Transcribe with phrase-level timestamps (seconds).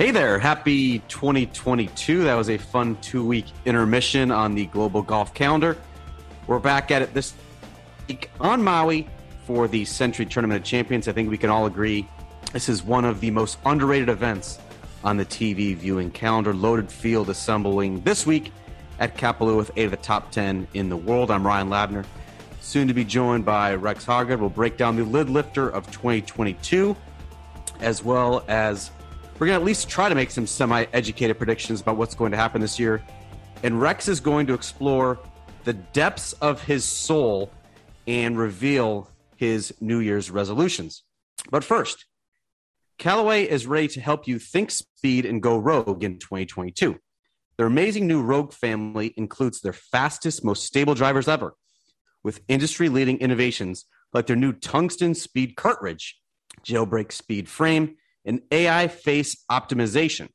[0.00, 2.24] Hey there, happy 2022.
[2.24, 5.76] That was a fun two week intermission on the global golf calendar.
[6.46, 7.34] We're back at it this
[8.08, 9.06] week on Maui
[9.44, 11.06] for the Sentry Tournament of Champions.
[11.06, 12.08] I think we can all agree
[12.54, 14.58] this is one of the most underrated events
[15.04, 16.54] on the TV viewing calendar.
[16.54, 18.52] Loaded field assembling this week
[19.00, 21.30] at Kapalua with eight of the top 10 in the world.
[21.30, 22.06] I'm Ryan Lavner,
[22.62, 24.40] soon to be joined by Rex Hoggard.
[24.40, 26.96] We'll break down the lid lifter of 2022
[27.80, 28.90] as well as
[29.40, 32.30] we're going to at least try to make some semi educated predictions about what's going
[32.30, 33.02] to happen this year.
[33.62, 35.18] And Rex is going to explore
[35.64, 37.50] the depths of his soul
[38.06, 41.04] and reveal his New Year's resolutions.
[41.50, 42.04] But first,
[42.98, 46.98] Callaway is ready to help you think speed and go rogue in 2022.
[47.56, 51.54] Their amazing new Rogue family includes their fastest, most stable drivers ever,
[52.22, 56.20] with industry leading innovations like their new tungsten speed cartridge,
[56.62, 60.28] jailbreak speed frame, and AI face optimization.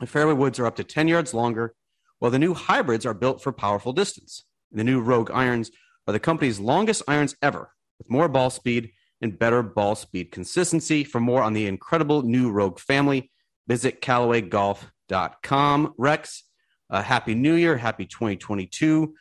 [0.00, 1.74] The fairway woods are up to 10 yards longer,
[2.18, 4.44] while the new hybrids are built for powerful distance.
[4.72, 5.70] The new Rogue irons
[6.06, 11.04] are the company's longest irons ever, with more ball speed and better ball speed consistency.
[11.04, 13.30] For more on the incredible new Rogue family,
[13.66, 15.94] visit CallawayGolf.com.
[15.98, 16.44] Rex,
[16.88, 19.14] uh, Happy New Year, Happy 2022.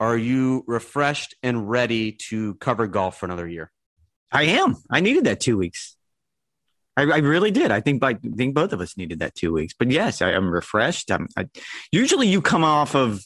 [0.00, 3.70] Are you refreshed and ready to cover golf for another year?
[4.32, 4.76] I am.
[4.90, 5.96] I needed that two weeks.
[6.96, 7.70] I, I, really did.
[7.70, 9.74] I think I think both of us needed that two weeks.
[9.76, 11.10] But yes, I, am refreshed.
[11.10, 11.48] I'm, I,
[11.90, 13.24] usually, you come off of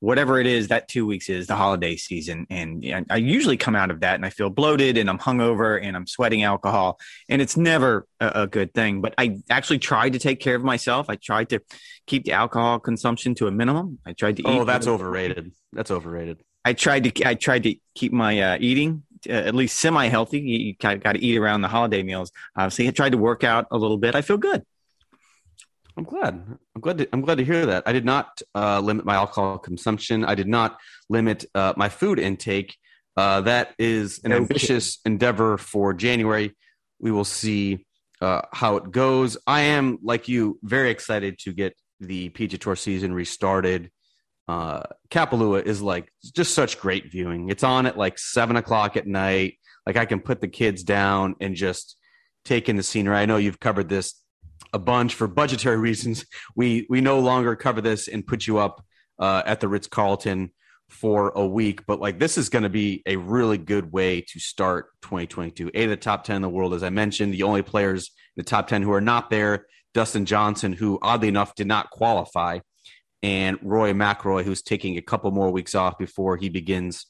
[0.00, 3.74] whatever it is that two weeks is the holiday season, and, and I usually come
[3.74, 7.42] out of that and I feel bloated and I'm hungover and I'm sweating alcohol, and
[7.42, 9.00] it's never a, a good thing.
[9.00, 11.06] But I actually tried to take care of myself.
[11.08, 11.60] I tried to
[12.06, 13.98] keep the alcohol consumption to a minimum.
[14.06, 14.42] I tried to.
[14.42, 15.52] Eat Oh, that's overrated.
[15.72, 16.42] That's overrated.
[16.64, 20.40] I tried to I tried to keep my uh, eating uh, at least semi healthy.
[20.40, 22.30] You, you got to eat around the holiday meals.
[22.56, 24.14] Obviously, I tried to work out a little bit.
[24.14, 24.62] I feel good.
[25.96, 26.34] I'm glad.
[26.74, 26.98] I'm glad.
[26.98, 27.82] To, I'm glad to hear that.
[27.86, 30.24] I did not uh, limit my alcohol consumption.
[30.24, 30.78] I did not
[31.08, 32.76] limit uh, my food intake.
[33.16, 36.54] Uh, that is an ambitious endeavor for January.
[37.00, 37.84] We will see
[38.20, 39.36] uh, how it goes.
[39.44, 43.90] I am, like you, very excited to get the PGA Tour season restarted
[44.48, 47.50] uh, Kapalua is like just such great viewing.
[47.50, 49.58] It's on at like seven o'clock at night.
[49.86, 51.96] Like I can put the kids down and just
[52.44, 53.16] take in the scenery.
[53.16, 54.14] I know you've covered this
[54.72, 56.24] a bunch for budgetary reasons.
[56.56, 58.82] We we no longer cover this and put you up
[59.18, 60.52] uh, at the Ritz Carlton
[60.88, 64.40] for a week, but like this is going to be a really good way to
[64.40, 65.70] start 2022.
[65.74, 68.42] Eight of the top 10 in the world, as I mentioned, the only players in
[68.42, 72.60] the top 10 who are not there, Dustin Johnson, who oddly enough did not qualify
[73.22, 77.06] and Rory McIlroy, who's taking a couple more weeks off before he begins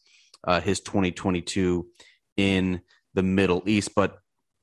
[0.47, 1.87] uh, his 2022
[2.37, 2.81] in
[3.15, 3.95] the Middle East.
[3.95, 4.19] But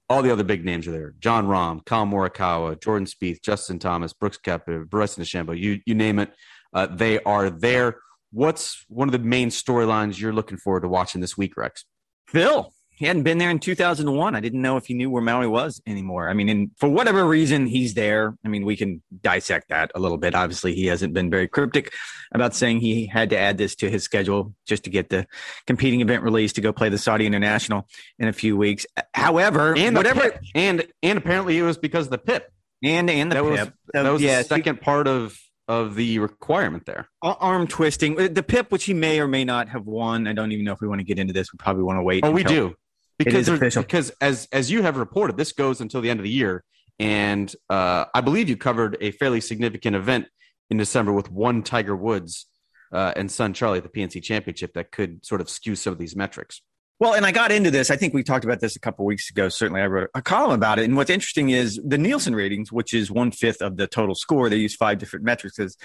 [0.10, 4.14] all the other big names are there: Jon Rahm, Collin Morikawa, Jordan Spieth, Justin Thomas,
[4.14, 5.60] Brooks Koepka, Bryson DeChambeau.
[5.60, 6.34] You you name it,
[6.74, 8.00] uh, they are there.
[8.32, 11.86] What's one of the main storylines you're looking forward to watching this week, Rex?
[12.28, 14.36] Phil, he hadn't been there in 2001.
[14.36, 16.30] I didn't know if he knew where Maui was anymore.
[16.30, 18.38] I mean, and for whatever reason, he's there.
[18.46, 20.34] I mean, we can dissect that a little bit.
[20.34, 21.94] Obviously, he hasn't been very cryptic
[22.34, 25.28] about saying he had to add this to his schedule just to get the
[25.68, 27.86] competing event released to go play the Saudi International
[28.18, 28.86] in a few weeks.
[29.14, 30.42] However, and whatever, PIP.
[30.56, 32.50] and and apparently it was because of the PIP
[32.82, 33.52] and and the that PIP.
[33.52, 37.10] Was, that was yeah, the second part of of the requirement there.
[37.22, 40.28] Arm twisting, the PIP, which he may or may not have won.
[40.28, 41.52] I don't even know if we want to get into this.
[41.52, 42.24] We probably want to wait.
[42.24, 42.76] Oh, we do
[43.18, 46.64] because because as as you have reported, this goes until the end of the year,
[47.00, 50.28] and uh, I believe you covered a fairly significant event
[50.70, 52.48] in December with one Tiger Woods
[52.92, 56.00] uh, and son Charlie at the PNC Championship that could sort of skew some of
[56.00, 56.62] these metrics.
[56.98, 57.92] Well, and I got into this.
[57.92, 59.50] I think we talked about this a couple weeks ago.
[59.50, 60.86] Certainly, I wrote a column about it.
[60.86, 64.50] And what's interesting is the Nielsen ratings, which is one fifth of the total score.
[64.50, 65.60] They use five different metrics.
[65.60, 65.76] Is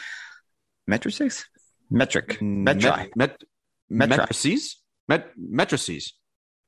[0.87, 1.45] metrics?
[1.91, 2.39] Metric.
[2.41, 3.11] Metri.
[3.17, 3.43] Met,
[3.89, 4.77] met, metrices?
[5.09, 6.13] Met, metrices.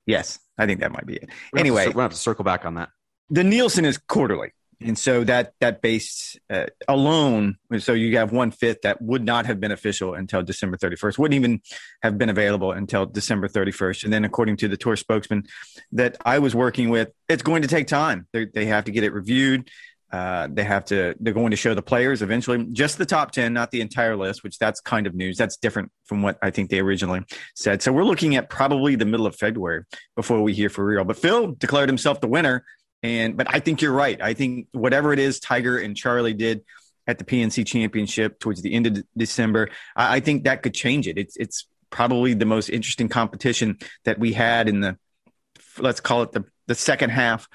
[0.06, 1.30] Yes, I think that might be it.
[1.52, 2.90] We're anyway, we're going to have to circle back on that.
[3.30, 4.52] The Nielsen is quarterly.
[4.84, 9.46] And so that that base uh, alone, so you have one fifth that would not
[9.46, 11.60] have been official until December 31st, wouldn't even
[12.02, 14.04] have been available until December 31st.
[14.04, 15.44] And then, according to the tour spokesman
[15.92, 18.26] that I was working with, it's going to take time.
[18.32, 19.70] They're, they have to get it reviewed.
[20.12, 21.14] Uh, they have to.
[21.20, 24.44] They're going to show the players eventually, just the top ten, not the entire list.
[24.44, 25.38] Which that's kind of news.
[25.38, 27.22] That's different from what I think they originally
[27.54, 27.80] said.
[27.80, 31.04] So we're looking at probably the middle of February before we hear for real.
[31.04, 32.62] But Phil declared himself the winner,
[33.02, 34.20] and but I think you're right.
[34.20, 36.62] I think whatever it is, Tiger and Charlie did
[37.06, 41.08] at the PNC Championship towards the end of December, I, I think that could change
[41.08, 41.16] it.
[41.16, 44.98] It's it's probably the most interesting competition that we had in the
[45.78, 47.48] let's call it the the second half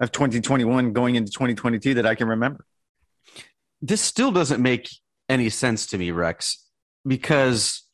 [0.00, 2.64] of 2021 going into 2022 that I can remember.
[3.82, 4.90] this still doesn't make
[5.28, 6.66] any sense to me, Rex,
[7.06, 7.84] because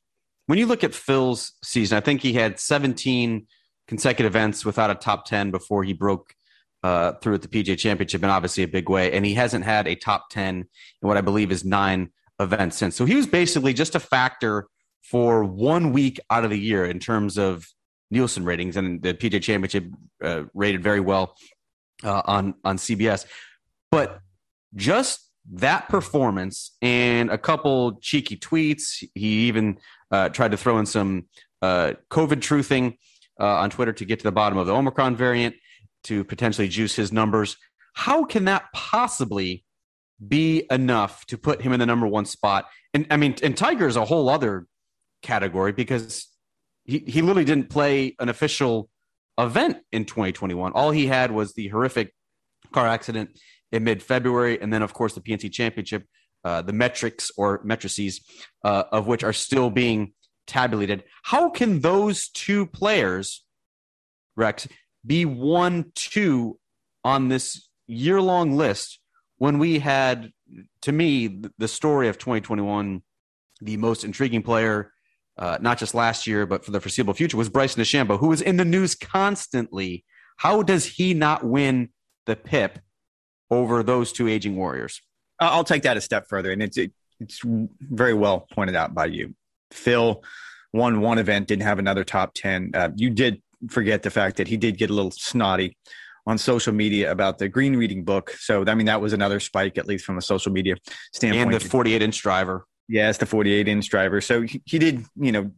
[0.47, 3.47] when you look at Phil's season, I think he had 17
[3.89, 6.35] consecutive events without a top 10 before he broke
[6.83, 9.13] uh, through at the PGA Championship in obviously a big way.
[9.13, 10.67] And he hasn't had a top 10 in
[11.01, 12.11] what I believe is nine
[12.41, 12.97] events since.
[12.97, 14.69] So he was basically just a factor
[15.03, 17.67] for one week out of the year in terms of
[18.11, 18.77] Nielsen ratings.
[18.77, 19.85] And the PGA Championship
[20.23, 21.37] uh, rated very well
[22.05, 23.27] uh, on, on CBS.
[23.91, 24.21] But
[24.75, 29.79] just that performance and a couple cheeky tweets, he even
[30.11, 31.27] uh, tried to throw in some
[31.63, 32.97] uh, COVID truthing
[33.41, 35.55] uh, on Twitter to get to the bottom of the Omicron variant
[36.05, 37.57] to potentially juice his numbers.
[37.95, 39.65] How can that possibly
[40.27, 42.67] be enough to put him in the number one spot?
[42.95, 44.67] And I mean, and Tiger is a whole other
[45.23, 46.29] category because
[46.85, 48.89] he, he literally didn't play an official
[49.39, 50.73] event in 2021.
[50.73, 52.15] All he had was the horrific
[52.73, 53.39] car accident
[53.73, 56.05] in mid February, and then, of course, the PNC Championship,
[56.45, 58.21] uh, the metrics or matrices
[58.65, 60.13] uh, of which are still being
[60.47, 61.05] tabulated.
[61.25, 63.45] How can those two players,
[64.37, 64.69] Rex,
[65.05, 66.59] be one, two
[67.05, 69.01] on this year long list
[69.39, 70.31] when we had,
[70.83, 73.03] to me, the story of 2021,
[73.61, 74.93] the most intriguing player,
[75.39, 78.41] uh, not just last year, but for the foreseeable future, was Bryson DeChambeau, who was
[78.41, 80.05] in the news constantly.
[80.39, 81.91] How does he not win
[82.27, 82.79] the PIP
[83.51, 85.01] over those two aging warriors?
[85.39, 86.79] I'll take that a step further, and it's
[87.21, 89.35] it's very well pointed out by you.
[89.71, 90.23] Phil
[90.73, 92.73] won one event, didn't have another top 10.
[92.75, 95.77] Uh, you did forget the fact that he did get a little snotty
[96.27, 98.31] on social media about the green reading book.
[98.33, 100.77] So, I mean, that was another spike, at least from a social media
[101.15, 101.55] standpoint.
[101.55, 102.67] And the 48 inch driver.
[102.89, 104.21] Yes, the 48 inch driver.
[104.21, 105.51] So he, he did, you know,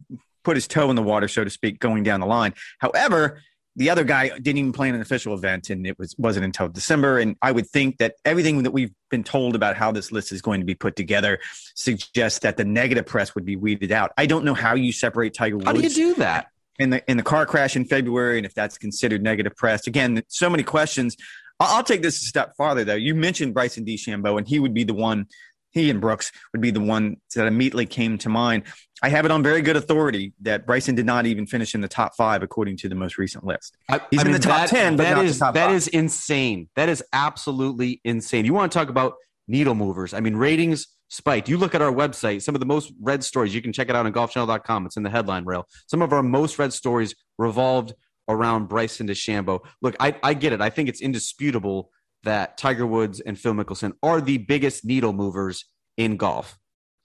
[0.43, 2.53] put his toe in the water, so to speak, going down the line.
[2.79, 3.41] However,
[3.75, 6.67] the other guy didn't even play in an official event and it was wasn't until
[6.67, 7.17] december.
[7.17, 10.41] And i would think that everything that we've been told about how this list is
[10.41, 11.39] going to be put together
[11.75, 14.11] suggests that the negative press would be weeded out.
[14.17, 16.47] I don't know how you separate tiger woods how do you do that?
[16.77, 19.87] in the in the car crash in february and if that's considered negative press.
[19.87, 21.15] Again so many questions.
[21.59, 22.95] I'll, I'll take this a step farther though.
[22.95, 25.27] You mentioned bryson DeChambeau and he would be the one
[25.71, 28.63] he and Brooks would be the one that immediately came to mind.
[29.01, 31.87] I have it on very good authority that Bryson did not even finish in the
[31.87, 33.77] top five according to the most recent list.
[34.11, 35.71] He's I in the top that, ten, but that is that five.
[35.71, 36.69] is insane.
[36.75, 38.45] That is absolutely insane.
[38.45, 39.13] You want to talk about
[39.47, 40.13] needle movers?
[40.13, 41.47] I mean, ratings spiked.
[41.47, 43.55] You look at our website; some of the most read stories.
[43.55, 44.85] You can check it out on GolfChannel.com.
[44.85, 45.65] It's in the headline rail.
[45.87, 47.93] Some of our most read stories revolved
[48.27, 49.59] around Bryson DeChambeau.
[49.81, 50.61] Look, I, I get it.
[50.61, 51.89] I think it's indisputable
[52.23, 55.65] that Tiger Woods and Phil Mickelson are the biggest needle movers
[55.97, 56.57] in golf.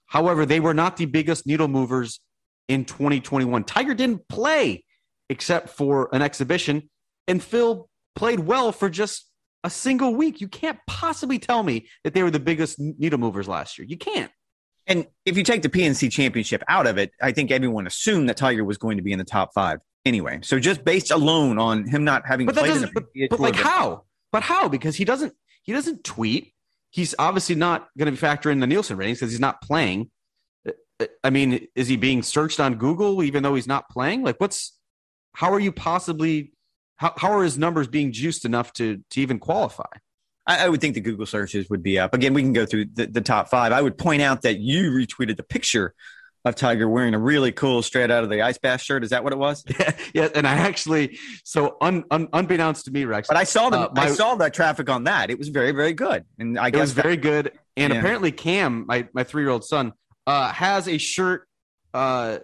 [0.07, 2.19] However, they were not the biggest needle movers
[2.67, 3.63] in 2021.
[3.63, 4.83] Tiger didn't play
[5.29, 6.89] except for an exhibition,
[7.27, 9.29] and Phil played well for just
[9.63, 10.41] a single week.
[10.41, 13.87] You can't possibly tell me that they were the biggest needle movers last year.
[13.87, 14.31] You can't.
[14.87, 18.37] And if you take the PNC championship out of it, I think everyone assumed that
[18.37, 20.39] Tiger was going to be in the top five anyway.
[20.43, 23.55] So just based alone on him not having but played in the, but, but like
[23.55, 24.03] how?
[24.35, 24.67] But how?
[24.67, 25.33] Because he doesn't
[25.63, 26.51] he doesn't tweet.
[26.89, 30.11] He's obviously not going to be factoring the Nielsen ratings because he's not playing.
[31.23, 34.23] I mean, is he being searched on Google even though he's not playing?
[34.23, 34.77] Like, what's
[35.31, 36.51] how are you possibly
[36.97, 39.85] how, how are his numbers being juiced enough to to even qualify?
[40.45, 42.13] I, I would think the Google searches would be up.
[42.13, 43.71] Again, we can go through the, the top five.
[43.71, 45.93] I would point out that you retweeted the picture
[46.45, 49.03] of Tiger wearing a really cool straight out of the ice bath shirt.
[49.03, 49.65] Is that what it was?
[49.67, 50.29] Yeah, yeah.
[50.33, 53.93] And I actually, so un, un, unbeknownst to me, Rex, but I saw the uh,
[53.97, 55.31] I saw that traffic on that.
[55.31, 57.51] It was very very good, and I guess it was very good.
[57.75, 57.99] And yeah.
[57.99, 59.93] apparently, Cam, my my three year old son,
[60.27, 61.47] uh, has a shirt,
[61.93, 62.39] uh,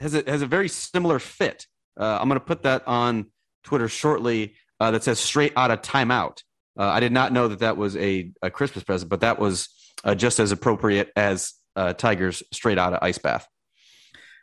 [0.00, 1.66] has a has a very similar fit.
[2.00, 3.26] Uh, I'm going to put that on
[3.62, 4.54] Twitter shortly.
[4.80, 6.42] Uh, that says straight out of timeout.
[6.76, 9.68] Uh, I did not know that that was a, a Christmas present, but that was
[10.02, 13.46] uh, just as appropriate as uh, Tigers straight out of ice bath.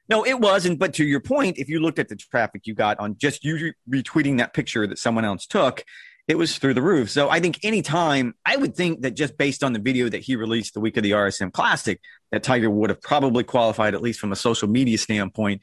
[0.07, 0.79] No, it wasn't.
[0.79, 3.73] But to your point, if you looked at the traffic you got on just you
[3.89, 5.83] retweeting that picture that someone else took,
[6.27, 7.09] it was through the roof.
[7.09, 10.35] So I think anytime, I would think that just based on the video that he
[10.35, 11.99] released the week of the RSM Classic,
[12.31, 15.61] that Tiger would have probably qualified, at least from a social media standpoint,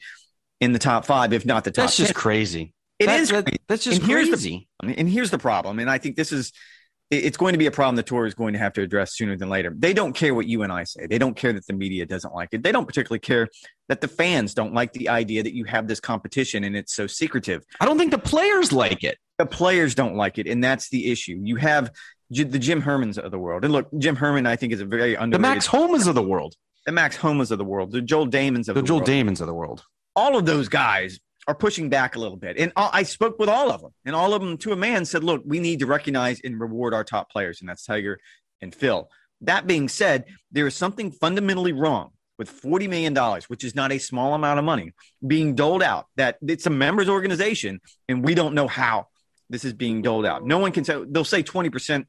[0.60, 1.84] in the top five, if not the top.
[1.84, 2.20] That's just 10.
[2.20, 2.74] crazy.
[2.98, 3.28] It that, is.
[3.30, 4.30] that, that's just and crazy.
[4.30, 6.52] Here's the, and here's the problem, and I think this is
[7.10, 9.36] it's going to be a problem the tour is going to have to address sooner
[9.36, 9.72] than later.
[9.76, 11.06] They don't care what you and I say.
[11.06, 12.62] They don't care that the media doesn't like it.
[12.62, 13.48] They don't particularly care
[13.88, 17.06] that the fans don't like the idea that you have this competition and it's so
[17.06, 17.64] secretive.
[17.80, 19.18] I don't think the players like it.
[19.38, 21.38] The players don't like it, and that's the issue.
[21.42, 21.90] You have
[22.30, 25.14] the Jim Hermans of the world, and look, Jim Herman, I think, is a very
[25.14, 25.34] underrated.
[25.34, 26.54] The Max Homas of the world.
[26.86, 27.92] The Max Homas of the world.
[27.92, 28.84] The Joel Dahmens of the, World.
[28.84, 29.06] the Joel world.
[29.06, 29.84] Dahmens of the world.
[30.16, 32.58] All of those guys are pushing back a little bit.
[32.58, 35.22] And I spoke with all of them, and all of them to a man said,
[35.22, 38.18] look, we need to recognize and reward our top players, and that's Tiger
[38.60, 39.08] and Phil.
[39.42, 43.14] That being said, there is something fundamentally wrong with $40 million,
[43.48, 44.92] which is not a small amount of money,
[45.26, 49.06] being doled out, that it's a members organization and we don't know how
[49.48, 50.44] this is being doled out.
[50.44, 52.04] No one can say, they'll say 20%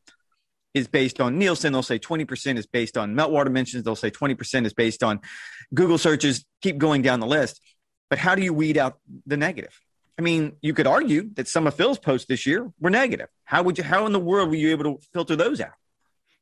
[0.74, 1.72] is based on Nielsen.
[1.72, 3.84] They'll say 20% is based on meltwater mentions.
[3.84, 5.22] They'll say 20% is based on
[5.74, 6.46] Google searches.
[6.62, 7.62] Keep going down the list.
[8.10, 9.80] But how do you weed out the negative?
[10.18, 13.28] I mean, you could argue that some of Phil's posts this year were negative.
[13.44, 13.84] How would you?
[13.84, 15.74] How in the world were you able to filter those out?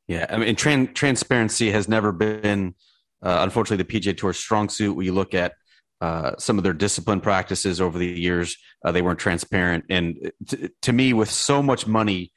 [0.08, 2.74] Yeah, I mean, tran- transparency has never been,
[3.22, 4.94] uh, unfortunately, the PGA Tour's strong suit.
[4.94, 5.54] When you look at
[6.00, 9.84] uh, some of their discipline practices over the years, uh, they weren't transparent.
[9.90, 12.32] And t- to me, with so much money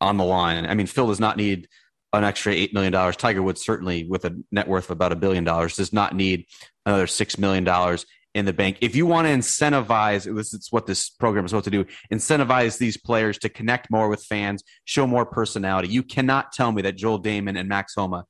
[0.00, 1.68] on the line, I mean, Phil does not need
[2.14, 3.16] an extra eight million dollars.
[3.16, 6.46] Tiger Woods certainly, with a net worth of about a billion dollars, does not need
[6.86, 8.78] another six million dollars in the bank.
[8.80, 12.78] If you want to incentivize, this is what this program is supposed to do, incentivize
[12.78, 15.88] these players to connect more with fans, show more personality.
[15.88, 18.24] You cannot tell me that Joel Dahmen and Max Homa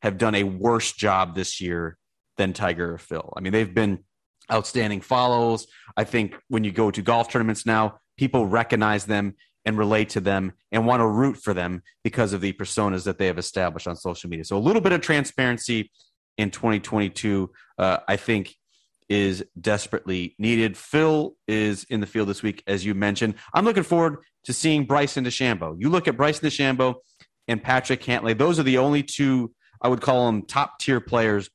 [0.00, 1.98] have done a worse job this year
[2.38, 3.32] than Tiger or Phil.
[3.36, 4.04] I mean, they've been
[4.50, 5.66] outstanding follows.
[5.96, 10.20] I think when you go to golf tournaments now, people recognize them and relate to
[10.20, 13.86] them and want to root for them because of the personas that they have established
[13.86, 14.44] on social media.
[14.44, 15.90] So a little bit of transparency
[16.36, 18.56] in 2022, uh, I think
[19.12, 20.74] is desperately needed.
[20.74, 23.34] Phil is in the field this week, as you mentioned.
[23.52, 25.76] I'm looking forward to seeing Bryson DeChambeau.
[25.78, 26.94] You look at Bryson DeChambeau
[27.46, 29.52] and Patrick Cantlay; those are the only two
[29.82, 31.50] I would call them top tier players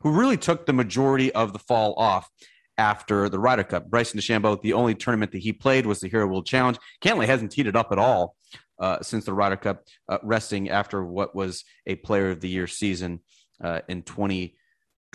[0.00, 2.28] who really took the majority of the fall off
[2.76, 3.88] after the Ryder Cup.
[3.88, 6.76] Bryson DeChambeau, the only tournament that he played was the Hero World Challenge.
[7.00, 8.34] Cantlay hasn't teed it up at all
[8.80, 12.66] uh, since the Ryder Cup, uh, resting after what was a Player of the Year
[12.66, 13.20] season
[13.62, 14.54] uh, in 20-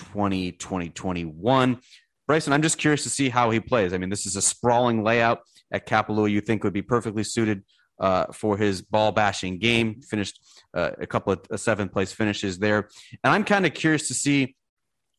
[0.01, 1.79] 2020, 2021.
[2.27, 3.93] Bryson, I'm just curious to see how he plays.
[3.93, 5.41] I mean, this is a sprawling layout
[5.72, 7.63] at Kapalua you think would be perfectly suited
[8.00, 10.01] uh, for his ball bashing game.
[10.01, 10.39] Finished
[10.74, 12.89] uh, a couple of uh, seventh place finishes there.
[13.24, 14.55] And I'm kind of curious to see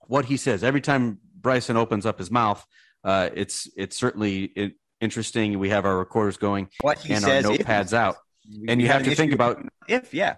[0.00, 0.64] what he says.
[0.64, 2.64] Every time Bryson opens up his mouth,
[3.04, 5.58] uh, it's it's certainly interesting.
[5.58, 8.16] We have our recorders going and our notepads out.
[8.68, 10.36] And you have to think about if, yeah.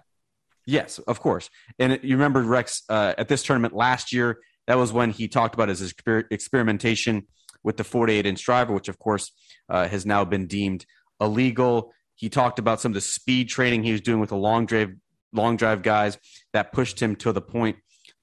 [0.65, 1.49] Yes, of course.
[1.77, 4.39] And you remember Rex uh, at this tournament last year.
[4.67, 7.27] That was when he talked about his exper- experimentation
[7.63, 9.31] with the 48 inch driver, which of course
[9.69, 10.85] uh, has now been deemed
[11.21, 11.93] illegal.
[12.15, 14.91] He talked about some of the speed training he was doing with the long drive
[15.33, 16.17] long drive guys
[16.53, 17.75] that pushed him to the point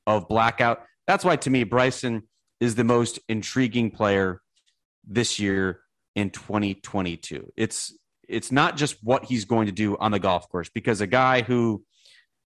[0.06, 0.82] of blackout.
[1.06, 2.22] That's why to me Bryson
[2.58, 4.40] is the most intriguing player
[5.04, 5.80] this year
[6.14, 7.52] in 2022.
[7.56, 7.96] It's
[8.28, 11.42] it's not just what he's going to do on the golf course because a guy
[11.42, 11.84] who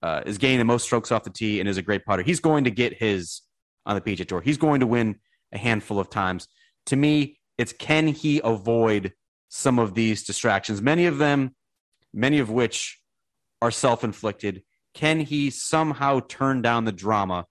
[0.03, 2.23] uh, is gaining the most strokes off the tee and is a great putter.
[2.23, 3.43] He's going to get his
[3.85, 4.41] on the PGA Tour.
[4.41, 5.17] He's going to win
[5.53, 6.49] a handful of times.
[6.87, 9.13] To me, it's can he avoid
[9.49, 10.83] some of these distractions?
[10.83, 11.55] Many of them,
[12.13, 12.99] many of which
[13.63, 14.63] are self inflicted.
[14.95, 17.47] Can he somehow turn down the drama,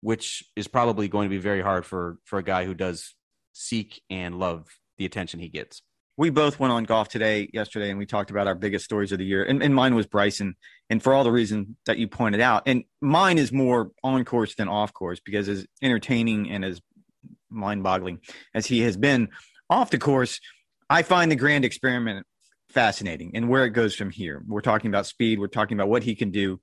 [0.00, 3.14] which is probably going to be very hard for for a guy who does
[3.52, 4.66] seek and love
[4.98, 5.82] the attention he gets?
[6.16, 9.18] We both went on golf today, yesterday, and we talked about our biggest stories of
[9.18, 9.44] the year.
[9.44, 10.56] And, and, mine was Bryson,
[10.90, 12.64] and for all the reasons that you pointed out.
[12.66, 16.80] And mine is more on course than off course because as entertaining and as
[17.48, 18.20] mind boggling
[18.54, 19.28] as he has been
[19.70, 20.40] off the course,
[20.90, 22.26] I find the grand experiment
[22.68, 24.42] fascinating and where it goes from here.
[24.46, 26.60] We're talking about speed, we're talking about what he can do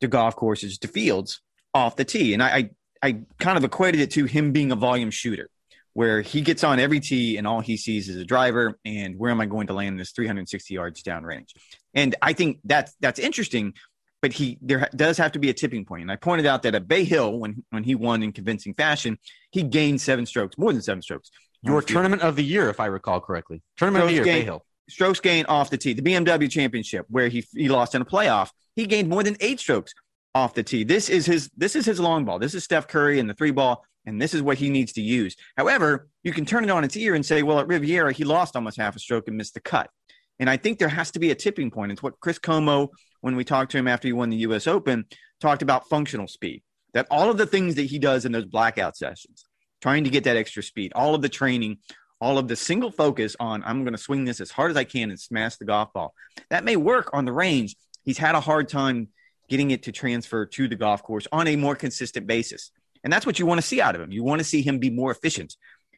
[0.00, 1.40] to golf courses, to fields
[1.74, 2.32] off the tee.
[2.32, 2.70] And I, I,
[3.02, 5.50] I kind of equated it to him being a volume shooter
[5.96, 9.30] where he gets on every tee and all he sees is a driver and where
[9.30, 11.54] am I going to land this 360 yards downrange?
[11.94, 13.72] And I think that's that's interesting,
[14.20, 16.02] but he there does have to be a tipping point.
[16.02, 19.16] And I pointed out that at Bay Hill when when he won in convincing fashion,
[19.50, 21.30] he gained seven strokes, more than seven strokes.
[21.62, 23.62] Your tournament of the year, if I recall correctly.
[23.78, 24.66] Tournament strokes of the year, Bay Hill.
[24.90, 25.94] Strokes gained off the tee.
[25.94, 29.60] The BMW championship where he he lost in a playoff, he gained more than eight
[29.60, 29.94] strokes
[30.34, 30.84] off the tee.
[30.84, 32.38] This is his this is his long ball.
[32.38, 35.02] This is Steph Curry and the three ball and this is what he needs to
[35.02, 35.36] use.
[35.56, 38.56] However, you can turn it on its ear and say, well, at Riviera, he lost
[38.56, 39.90] almost half a stroke and missed the cut.
[40.38, 41.92] And I think there has to be a tipping point.
[41.92, 44.66] It's what Chris Como, when we talked to him after he won the U.S.
[44.66, 45.06] Open,
[45.40, 46.62] talked about functional speed.
[46.94, 49.44] That all of the things that he does in those blackout sessions,
[49.82, 51.78] trying to get that extra speed, all of the training,
[52.20, 54.84] all of the single focus on, I'm going to swing this as hard as I
[54.84, 56.14] can and smash the golf ball.
[56.48, 57.76] That may work on the range.
[58.04, 59.08] He's had a hard time
[59.48, 62.70] getting it to transfer to the golf course on a more consistent basis.
[63.04, 64.10] And that's what you want to see out of him.
[64.10, 65.54] You want to see him be more efficient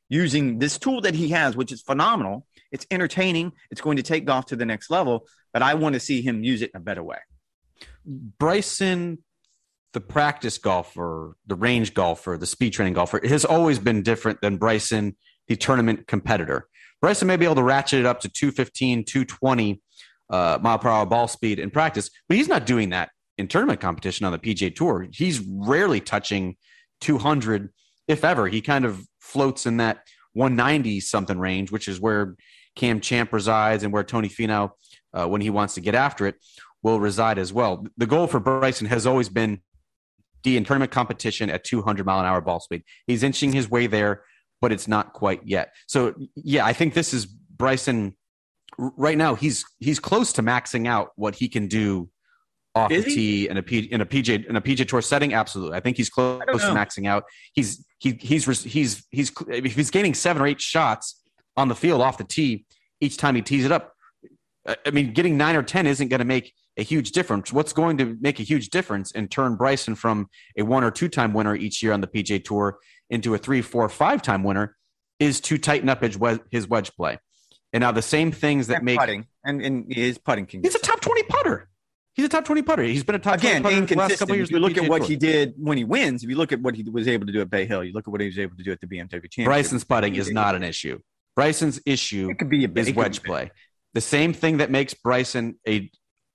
[0.09, 2.47] using this tool that he has, which is phenomenal.
[2.73, 3.53] It's entertaining.
[3.71, 6.43] It's going to take golf to the next level, but I want to see him
[6.43, 7.19] use it in a better way.
[8.05, 9.23] Bryson,
[9.93, 14.57] the practice golfer, the range golfer, the speed training golfer, has always been different than
[14.57, 16.67] Bryson, the tournament competitor.
[17.01, 19.81] Bryson may be able to ratchet it up to 215, 220
[20.31, 23.81] uh, mile per hour ball speed in practice, but he's not doing that in tournament
[23.81, 25.07] competition on the PGA Tour.
[25.13, 26.57] He's rarely touching
[27.01, 27.71] 200,
[28.07, 28.49] if ever.
[28.49, 29.99] He kind of floats in that
[30.35, 32.37] 190 something range, which is where
[32.77, 34.71] Cam Champ resides and where Tony Finau,
[35.13, 36.37] uh, when he wants to get after it,
[36.83, 37.85] will reside as well.
[37.97, 39.61] The goal for Bryson has always been
[40.43, 42.85] D in tournament competition at 200 mile an hour ball speed.
[43.07, 44.23] He's inching his way there,
[44.61, 45.75] but it's not quite yet.
[45.89, 48.17] So yeah, I think this is Bryson
[48.79, 49.35] right now.
[49.35, 52.11] He's he's close to maxing out what he can do
[52.79, 55.35] off is the tee in a P, in a PGA in a PGA Tour setting.
[55.35, 57.25] Absolutely, I think he's close to maxing out.
[57.53, 61.23] He's he he's he's he's if he's gaining seven or eight shots
[61.57, 62.65] on the field off the tee
[63.01, 63.95] each time he tees it up.
[64.87, 67.53] I mean, getting nine or ten isn't going to make a huge difference.
[67.53, 71.09] What's going to make a huge difference and turn Bryson from a one or two
[71.09, 72.79] time winner each year on the PGA Tour
[73.11, 74.77] into a three, four, five time winner
[75.19, 77.19] is to tighten up his wedge, his wedge play.
[77.73, 80.75] And now the same things that and make putting and, and his putting can he's
[80.75, 81.68] a top twenty putter.
[82.19, 82.83] He's a top twenty putter.
[82.83, 84.29] He's been a top again inconsistent.
[84.31, 85.09] Years if you look at what Tour.
[85.09, 87.41] he did when he wins, if you look at what he was able to do
[87.41, 89.09] at Bay Hill, you look at what he was able to do at the BMW
[89.09, 89.45] Championship.
[89.45, 90.99] Bryson's putting is not an issue.
[91.37, 93.53] Bryson's issue it could be a, is wedge play.
[93.95, 95.89] The same thing that makes Bryson a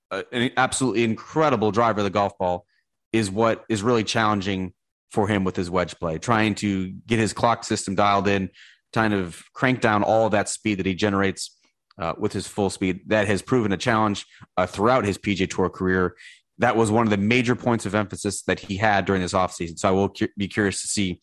[0.10, 2.66] an absolutely incredible driver of the golf ball
[3.12, 4.72] is what is really challenging
[5.12, 8.50] for him with his wedge play, trying to get his clock system dialed in,
[8.94, 11.58] kind of crank down all of that speed that he generates
[12.00, 13.02] uh, with his full speed.
[13.08, 14.26] That has proven a challenge
[14.58, 16.16] uh, throughout his PGA Tour career.
[16.60, 19.78] That was one of the major points of emphasis that he had during this offseason.
[19.80, 21.20] So I will cu- be curious to see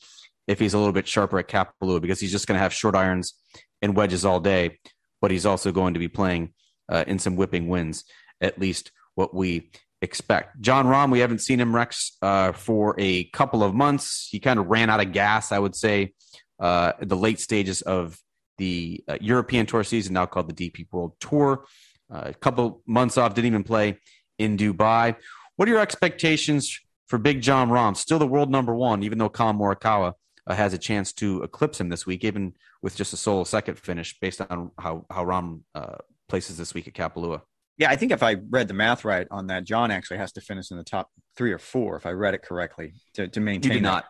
[0.49, 2.97] if he's a little bit sharper at Kapalua because he's just going to have short
[2.97, 3.35] irons
[3.81, 4.79] and wedges all day,
[5.21, 6.53] but he's also going to be playing
[6.89, 8.05] uh, in some whipping winds
[8.41, 9.71] at least what we
[10.03, 10.61] expect.
[10.61, 14.29] Jon Rahm, we haven't seen him Rex uh, for a couple of months.
[14.31, 16.15] He kind of ran out of gas, I would say,
[16.59, 18.19] uh, the late stages of
[18.61, 21.65] the uh, European Tour season, now called the DP World Tour.
[22.13, 23.99] Uh, a couple months off, didn't even play
[24.39, 25.17] in Dubai.
[25.57, 27.97] What are your expectations for Big Jon Rahm?
[27.97, 30.13] Still the world number one, even though Collin Morikawa
[30.47, 33.79] uh, has a chance to eclipse him this week, even with just a solo second
[33.79, 35.97] finish, based on how how Rahm uh,
[36.29, 37.41] places this week at Kapalua.
[37.79, 40.43] Yeah, I think if I read the math right on that, Jon actually has to
[40.43, 43.73] finish in the top three or four, if I read it correctly, to, to maintain.
[43.73, 44.05] He did not.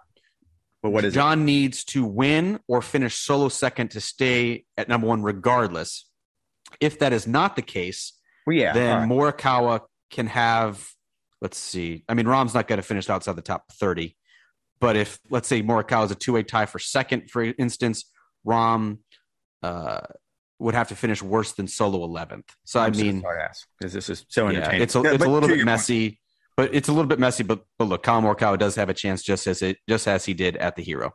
[0.82, 1.44] But what is Jon it?
[1.44, 6.06] needs to win or finish solo second to stay at number one, regardless.
[6.80, 8.14] If that is not the case,
[8.46, 9.08] well, yeah, then right.
[9.08, 10.88] Morikawa can have.
[11.42, 12.04] Let's see.
[12.08, 14.16] I mean, Rahm's not going to finish outside the top thirty,
[14.78, 18.10] but if let's say Morikawa is a two-way tie for second, for instance,
[18.46, 18.98] Rahm
[19.62, 20.00] uh,
[20.60, 22.44] would have to finish worse than solo 11th.
[22.64, 23.24] So I'm i mean,
[23.78, 24.78] because this is so entertaining.
[24.78, 26.18] Yeah, it's a, it's a little bit messy, point.
[26.56, 27.42] But it's a little bit messy.
[27.42, 30.34] But but look, Collin Morikawa does have a chance, just as it just as he
[30.34, 31.12] did at the Hero.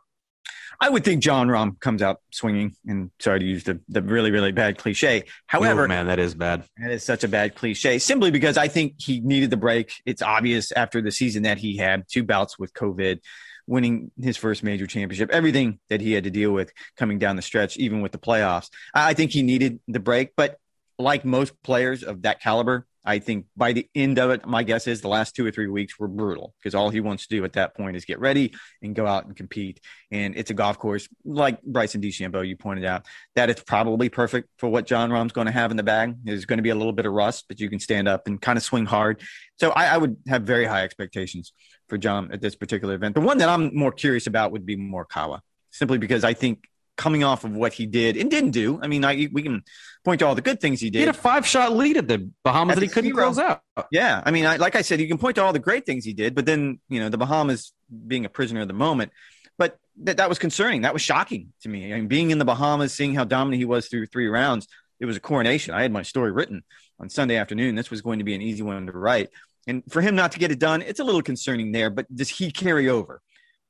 [0.80, 4.30] I would think Jon Rahm comes out swinging, and sorry to use the, the really,
[4.30, 5.24] really bad cliche.
[5.46, 6.64] However, oh, man, that is bad.
[6.76, 9.94] That is such a bad cliche, simply because I think he needed the break.
[10.04, 13.20] It's obvious after the season that he had two bouts with COVID
[13.66, 17.42] winning his first major championship, everything that he had to deal with coming down the
[17.42, 18.68] stretch, even with the playoffs.
[18.94, 20.58] I think he needed the break, but
[20.98, 24.88] like most players of that caliber, I think by the end of it, my guess
[24.88, 27.44] is the last two or three weeks were brutal because all he wants to do
[27.44, 29.80] at that point is get ready and go out and compete.
[30.10, 34.48] And it's a golf course like Bryson DeChambeau, you pointed out, that it's probably perfect
[34.58, 36.16] for what Jon Rahm's going to have in the bag.
[36.24, 38.40] There's going to be a little bit of rust, but you can stand up and
[38.40, 39.22] kind of swing hard.
[39.58, 41.52] So I, I would have very high expectations
[41.88, 43.14] for Jon at this particular event.
[43.14, 45.40] The one that I'm more curious about would be Morikawa,
[45.70, 46.64] simply because I think
[46.96, 48.78] coming off of what he did and didn't do.
[48.82, 49.62] I mean, I, we can
[50.04, 51.00] point to all the good things he did.
[51.00, 53.62] He had a five shot lead at the Bahamas at that he couldn't close out.
[53.90, 54.22] Yeah.
[54.24, 56.14] I mean, I, like I said, you can point to all the great things he
[56.14, 57.72] did, but then, you know, the Bahamas
[58.06, 59.12] being a prisoner of the moment.
[59.58, 60.82] But that, that was concerning.
[60.82, 61.92] That was shocking to me.
[61.92, 64.68] I mean, being in the Bahamas, seeing how dominant he was through three rounds,
[65.00, 65.74] it was a coronation.
[65.74, 66.62] I had my story written
[66.98, 67.74] on Sunday afternoon.
[67.74, 69.28] This was going to be an easy one to write.
[69.66, 71.90] And for him not to get it done, it's a little concerning there.
[71.90, 73.20] But does he carry over?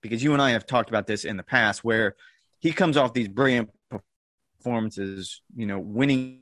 [0.02, 2.14] Because you and I have talked about this in the past where
[2.60, 3.70] he comes off these brilliant
[4.60, 6.40] performances, you know, winning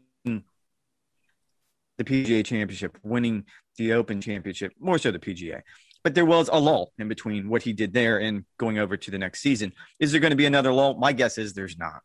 [1.98, 3.44] the PGA championship, winning
[3.76, 5.62] the Open championship, more so the PGA.
[6.02, 9.10] But there was a lull in between what he did there and going over to
[9.10, 9.72] the next season.
[10.00, 10.94] Is there going to be another lull?
[10.98, 12.00] My guess is there's not.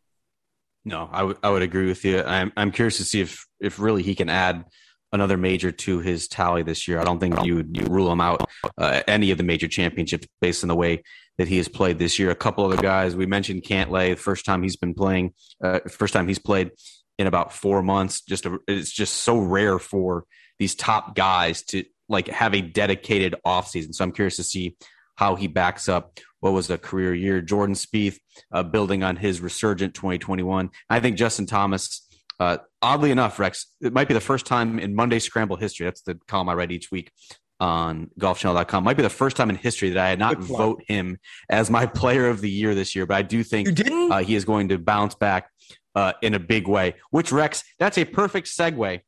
[0.85, 2.23] No, I would I would agree with you.
[2.23, 4.63] I'm I'm curious to see if if really he can add
[5.11, 6.99] another major to his tally this year.
[6.99, 10.63] I don't think you would rule him out uh, any of the major championships based
[10.63, 11.03] on the way
[11.39, 12.29] that he has played this year.
[12.29, 16.27] A couple other guys we mentioned Cantlay, first time he's been playing, uh, first time
[16.27, 16.71] he's played
[17.17, 18.21] in about four months.
[18.21, 20.25] Just a, it's just so rare for
[20.59, 23.95] these top guys to like have a dedicated offseason.
[23.95, 24.75] So I'm curious to see
[25.15, 27.41] how he backs up what was a career year.
[27.41, 28.17] Jordan Spieth
[28.51, 30.69] uh, building on his resurgent 2021.
[30.89, 32.05] I think Justin Thomas
[32.39, 35.85] uh, oddly enough, Rex, it might be the first time in Monday Scramble history.
[35.85, 37.11] That's the column I write each week.
[37.59, 38.83] On golfchannel.com.
[38.83, 41.17] Might be the first time in history that I had not vote him
[41.49, 43.67] as my player of the year this year, but I do think?
[44.11, 45.49] Uh, he is going to bounce back
[45.95, 46.95] uh, in a big way.
[47.11, 49.01] Which Rex, that's a perfect segue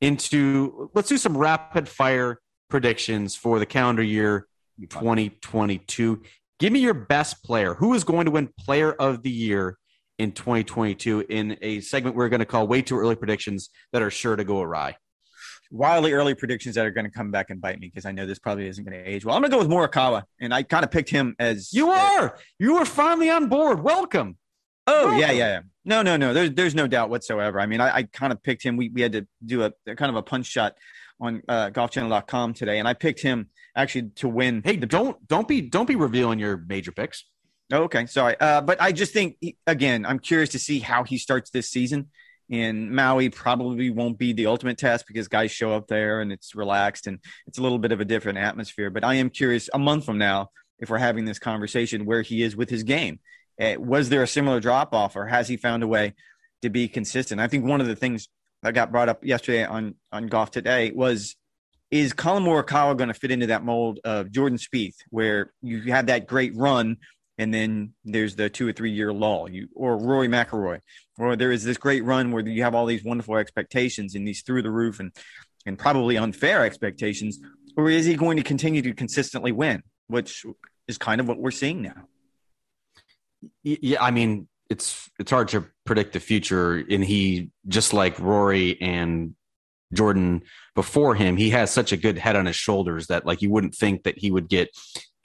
[0.00, 4.46] into let's do some rapid fire predictions for the calendar year
[4.80, 6.22] 2022.
[6.58, 7.74] Give me your best player.
[7.74, 9.78] Who is going to win player of the year
[10.18, 14.10] in 2022 in a segment we're going to call way too early predictions that are
[14.10, 14.96] sure to go awry?
[15.70, 18.26] Wildly early predictions that are going to come back and bite me because I know
[18.26, 19.34] this probably isn't going to age well.
[19.34, 22.38] I'm going to go with Morikawa, and I kind of picked him as you are.
[22.58, 23.82] you are finally on board.
[23.82, 24.36] Welcome.
[24.86, 25.20] Oh Welcome.
[25.20, 25.60] yeah, yeah, yeah.
[25.84, 26.32] No, no, no.
[26.32, 27.60] There's there's no doubt whatsoever.
[27.60, 28.76] I mean, I, I kind of picked him.
[28.76, 30.74] We we had to do a, a kind of a punch shot
[31.20, 34.62] on uh, golfchannel.com today, and I picked him actually to win.
[34.64, 37.24] Hey, the, don't don't be don't be revealing your major picks.
[37.72, 41.18] Oh, okay, sorry, uh, but I just think again, I'm curious to see how he
[41.18, 42.10] starts this season.
[42.50, 46.54] And Maui probably won't be the ultimate test because guys show up there and it's
[46.54, 48.90] relaxed and it's a little bit of a different atmosphere.
[48.90, 52.42] But I am curious a month from now if we're having this conversation where he
[52.42, 53.20] is with his game.
[53.60, 56.14] Uh, was there a similar drop off or has he found a way
[56.62, 57.40] to be consistent?
[57.40, 58.28] I think one of the things
[58.62, 61.36] that got brought up yesterday on on golf today was
[61.90, 66.06] is Collin Morikawa going to fit into that mold of Jordan Spieth, where you have
[66.06, 66.96] that great run
[67.38, 70.80] and then there's the two or three year lull, you or Rory McIlroy,
[71.18, 74.42] or there is this great run where you have all these wonderful expectations and these
[74.42, 75.12] through the roof and
[75.66, 77.40] and probably unfair expectations,
[77.76, 80.46] or is he going to continue to consistently win, which
[80.88, 82.08] is kind of what we're seeing now?
[83.62, 88.80] Yeah, I mean, it's it's hard to predict the future, and he just like Rory
[88.80, 89.34] and
[89.92, 90.42] Jordan
[90.74, 93.74] before him, he has such a good head on his shoulders that like you wouldn't
[93.74, 94.70] think that he would get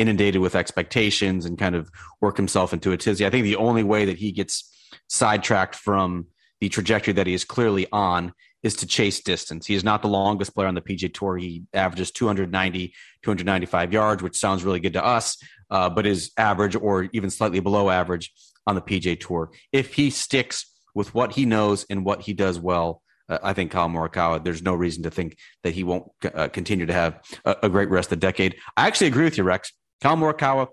[0.02, 3.26] inundated with expectations and kind of work himself into a tizzy.
[3.26, 4.68] I think the only way that he gets
[5.08, 6.28] sidetracked from
[6.60, 8.34] the trajectory that he is clearly on
[8.64, 9.66] is to chase distance.
[9.66, 11.38] He is not the longest player on the PGA Tour.
[11.38, 15.38] He averages 290, 295 yards, which sounds really good to us,
[15.70, 18.32] uh, but is average or even slightly below average
[18.68, 19.52] on the PGA Tour.
[19.72, 23.72] If he sticks with what he knows and what he does well, uh, I think
[23.72, 27.56] Collin Morikawa, there's no reason to think that he won't uh, continue to have a,
[27.64, 28.58] a, great rest of the decade.
[28.76, 29.72] I actually agree with you, Rex.
[30.02, 30.68] Collin Morikawa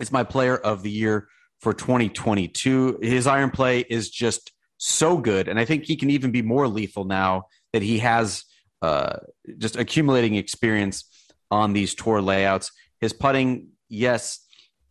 [0.00, 1.28] is my player of the year
[1.60, 2.98] for 2022.
[3.00, 5.48] His iron play is just so good.
[5.48, 8.44] And I think he can even be more lethal now that he has
[8.82, 9.18] uh,
[9.58, 11.04] just accumulating experience
[11.50, 12.72] on these tour layouts.
[13.00, 14.40] His putting, yes,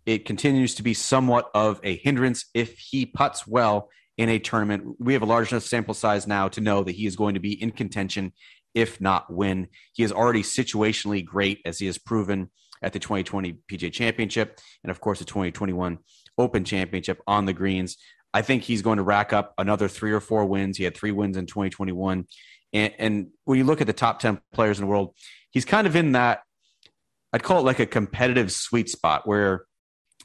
[0.05, 4.95] it continues to be somewhat of a hindrance if he puts well in a tournament.
[4.99, 7.39] We have a large enough sample size now to know that he is going to
[7.41, 8.31] be in contention,
[8.73, 9.67] if not win.
[9.93, 12.49] He is already situationally great, as he has proven
[12.85, 15.97] at the 2020 PGA Championship and, of course, the 2021
[16.37, 17.97] Open Championship on the greens.
[18.33, 20.77] I think he's going to rack up another three or four wins.
[20.77, 22.27] He had three wins in 2021.
[22.73, 25.15] And, and when you look at the top 10 players in the world,
[25.51, 26.41] he's kind of in that,
[27.33, 29.65] I'd call it like a competitive sweet spot where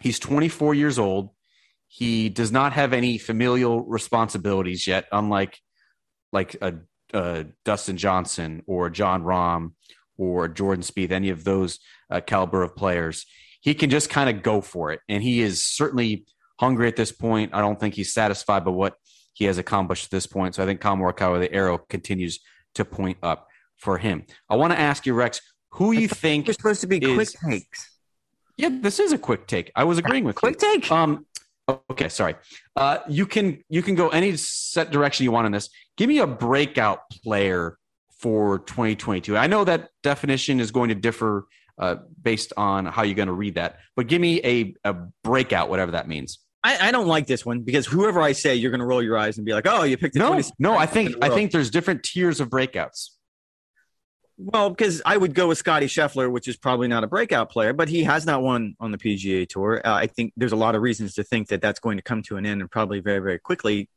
[0.01, 1.31] he's 24 years old
[1.93, 5.59] he does not have any familial responsibilities yet, unlike
[6.33, 6.75] like a,
[7.13, 9.73] a Dustin Johnson or Jon Rahm
[10.21, 11.79] or Jordan Spieth, any of those
[12.11, 13.25] uh, caliber of players.
[13.63, 16.27] He can just kind of go for it, and he is certainly
[16.61, 17.55] hungry at this point.
[17.55, 18.95] I don't think he's satisfied by what
[19.33, 20.55] he has accomplished at this point.
[20.55, 22.41] So I think Collin Morikawa, the arrow continues
[22.75, 24.25] to point up for him.
[24.49, 27.51] I want to ask you, Rex, who you think you're supposed to be is, quick
[27.51, 27.99] takes.
[28.59, 29.73] Yeah, this is a quick take.
[29.75, 30.81] I was agreeing with quick you.
[30.81, 30.93] take.
[30.93, 31.27] Um,
[31.91, 32.35] Okay, sorry.
[32.75, 35.71] Uh, you can you can go any set direction you want on this.
[35.97, 37.77] Give me a breakout player
[38.21, 39.37] for 2022.
[39.37, 41.47] I know that definition is going to differ
[41.79, 45.71] uh, based on how you're going to read that, but give me a, a breakout,
[45.71, 46.39] whatever that means.
[46.63, 49.17] I, I, don't like this one because whoever I say, you're going to roll your
[49.17, 50.77] eyes and be like, "Oh, you picked." The No, no.
[50.77, 53.13] I think I think there's different tiers of breakouts.
[54.43, 57.75] Well, because I would go with Scotty Scheffler, which is probably not a breakout player,
[57.75, 59.83] but he has not won on the PGA Tour.
[59.85, 62.23] Uh, I think there's a lot of reasons to think that that's going to come
[62.23, 63.91] to an end and probably very, very quickly,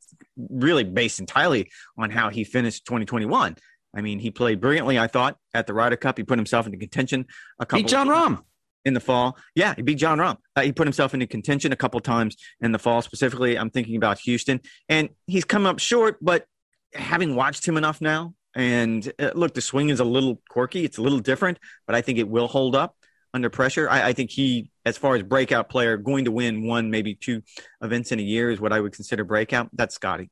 [0.49, 3.55] really based entirely on how he finished 2021.
[3.93, 6.17] I mean, he played brilliantly, I thought, at the Ryder Cup.
[6.17, 7.25] He put himself into contention
[7.59, 8.43] a couple Beat Jon Rahm.
[8.85, 9.37] In the fall.
[9.55, 10.35] Yeah, he beat Jon Rahm.
[10.57, 13.01] Uh, he put himself into contention a couple times in the fall.
[13.01, 14.59] Specifically, I'm thinking about Houston.
[14.89, 16.45] And he's come up short, but
[16.93, 20.83] having watched him enough now, and uh, look, the swing is a little quirky.
[20.83, 22.95] It's a little different, but I think it will hold up
[23.33, 23.89] under pressure.
[23.89, 27.41] I, I, think he, as far as breakout player, going to win one, maybe two
[27.81, 29.69] events in a year is what I would consider breakout.
[29.73, 30.29] That's Scotty.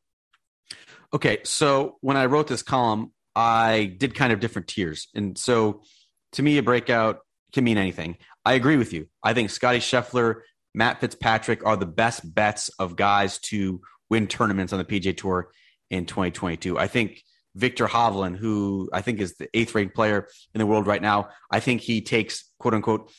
[1.14, 1.40] Okay.
[1.44, 5.08] So when I wrote this column, I did kind of different tiers.
[5.16, 5.84] And so
[6.34, 7.20] to me, a breakout
[7.54, 8.18] can mean anything.
[8.46, 9.08] I agree with you.
[9.24, 10.42] I think Scotty Scheffler,
[10.74, 15.52] Matt Fitzpatrick are the best bets of guys to win tournaments on the PGA Tour
[15.90, 16.78] in 2022.
[16.78, 17.22] I think
[17.56, 21.30] Viktor Hovland, who I think is the eighth ranked player in the world right now.
[21.50, 23.12] I think he takes quote unquote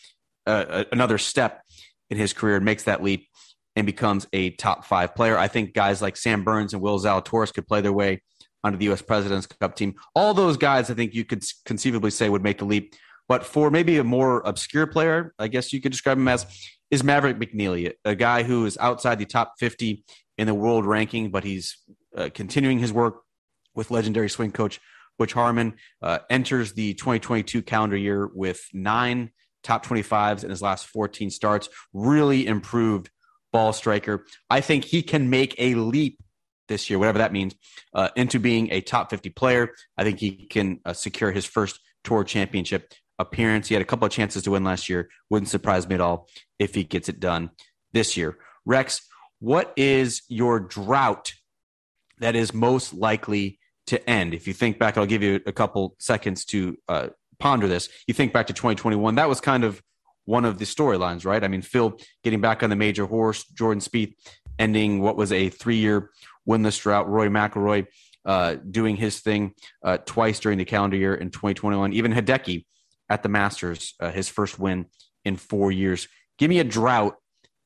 [0.47, 1.63] uh, another step
[2.11, 3.29] in his career and makes that leap
[3.77, 5.37] and becomes a top five player.
[5.37, 8.23] I think guys like Sam Burns and Will Zalatoris could play their way
[8.65, 9.03] onto the U.S.
[9.03, 9.95] President's Cup team.
[10.15, 12.95] All those guys, I think you could conceivably say would make the leap.
[13.29, 16.47] But for maybe a more obscure player, I guess you could describe him as,
[16.91, 20.05] is Maverick McNealy, a guy who is outside the top 50
[20.39, 21.79] in the world ranking, but he's
[22.17, 23.23] uh, continuing his work
[23.75, 24.81] with legendary swing coach
[25.19, 25.75] Butch Harmon.
[26.03, 29.31] Uh, enters the 2022 calendar year with nine
[29.63, 31.69] top 25s in his last 14 starts.
[31.93, 33.11] Really improved
[33.53, 34.27] ball striker.
[34.51, 36.22] I think he can make a leap
[36.73, 37.55] this year, whatever that means,
[37.95, 39.71] uh, into being a top 50 player.
[39.99, 43.69] I think he can uh, secure his first tour championship appearance.
[43.69, 45.11] He had a couple of chances to win last year.
[45.29, 47.51] Wouldn't surprise me at all if he gets it done
[47.93, 48.39] this year.
[48.65, 49.07] Rex,
[49.39, 51.35] what is your drought
[52.21, 53.59] that is most likely
[53.89, 54.33] to end?
[54.33, 57.09] If you think back, I'll give you a couple seconds to uh,
[57.39, 57.91] ponder this.
[58.07, 59.83] You think back to 2021, that was kind of
[60.25, 61.43] one of the storylines, right?
[61.43, 64.15] I mean, Phil getting back on the major horse, Jordan Spieth
[64.59, 65.51] ending what was a
[66.45, 67.87] three-year winless drought, Rory McIlroy
[68.25, 72.65] uh, doing his thing uh, twice during the calendar year in 2021, even Hideki
[73.09, 74.87] at the Masters, uh, his first win
[75.25, 76.09] in four years.
[76.39, 77.17] Give me a drought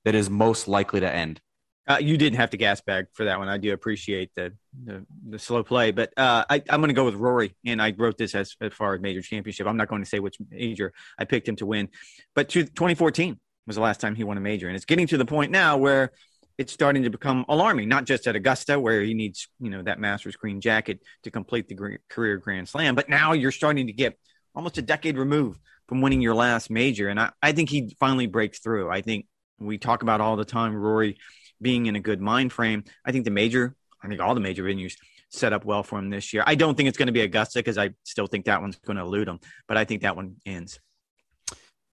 [0.04, 1.40] that is most likely to end.
[1.88, 3.48] Uh, you didn't have to gas bag for that one.
[3.48, 4.52] I do appreciate the
[4.84, 7.94] the, the slow play, but uh, I, am going to go with Rory, and I
[7.96, 9.68] wrote this as, as far as major championship.
[9.68, 11.88] I'm not going to say which major I picked him to win,
[12.34, 15.16] but to 2014 was the last time he won a major, and it's getting to
[15.16, 16.10] the point now where
[16.58, 17.88] it's starting to become alarming.
[17.88, 21.68] Not just at Augusta, where he needs you know that Masters green jacket to complete
[21.68, 24.18] the career Grand Slam, but now you're starting to get
[24.54, 28.26] almost a decade removed from winning your last major, and I, I think he finally
[28.26, 28.90] breaks through.
[28.90, 29.26] I think
[29.58, 31.18] we talk about all the time Rory
[31.60, 32.84] being in a good mind frame.
[33.04, 34.94] I think the major, I think all the major venues
[35.30, 36.42] set up well for him this year.
[36.46, 38.96] I don't think it's going to be Augusta because I still think that one's going
[38.96, 40.78] to elude him, but I think that one ends.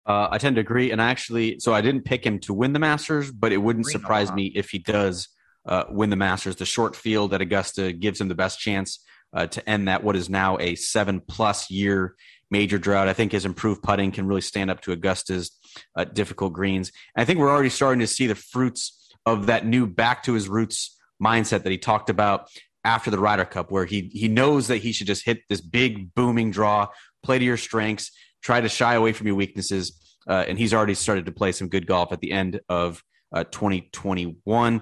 [0.05, 2.79] Uh, I tend to agree, and actually, so I didn't pick him to win the
[2.79, 5.29] Masters, but it wouldn't surprise me if he does
[5.65, 6.57] uh, win the Masters.
[6.57, 8.99] The short field at Augusta gives him the best chance
[9.33, 12.15] uh, to end that what is now a seven plus year
[12.51, 13.07] major drought.
[13.07, 15.51] I think his improved putting can really stand up to Augusta's
[15.95, 16.91] uh, difficult greens.
[17.15, 20.33] And I think we're already starting to see the fruits of that new back to
[20.33, 22.49] his roots mindset that he talked about
[22.83, 26.13] after the Ryder Cup, where he he knows that he should just hit this big
[26.13, 26.87] booming draw,
[27.23, 28.11] play to your strengths,
[28.43, 31.69] try to shy away from your weaknesses, uh, and he's already started to play some
[31.69, 33.03] good golf at the end of
[33.33, 34.81] uh, 2021.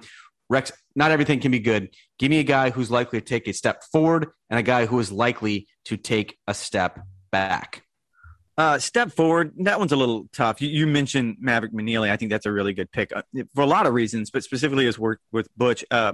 [0.50, 1.96] Rex, not everything can be good.
[2.20, 5.00] Give me a guy who's likely to take a step forward and a guy who
[5.00, 7.00] is likely to take a step
[7.32, 7.84] back.
[8.58, 9.54] Uh, step forward.
[9.60, 10.62] That one's a little tough.
[10.62, 12.12] You, you, mentioned Maverick McNealy.
[12.12, 13.24] I think that's a really good pick uh,
[13.56, 15.86] for a lot of reasons, but specifically his work with Butch.
[15.90, 16.14] Uh,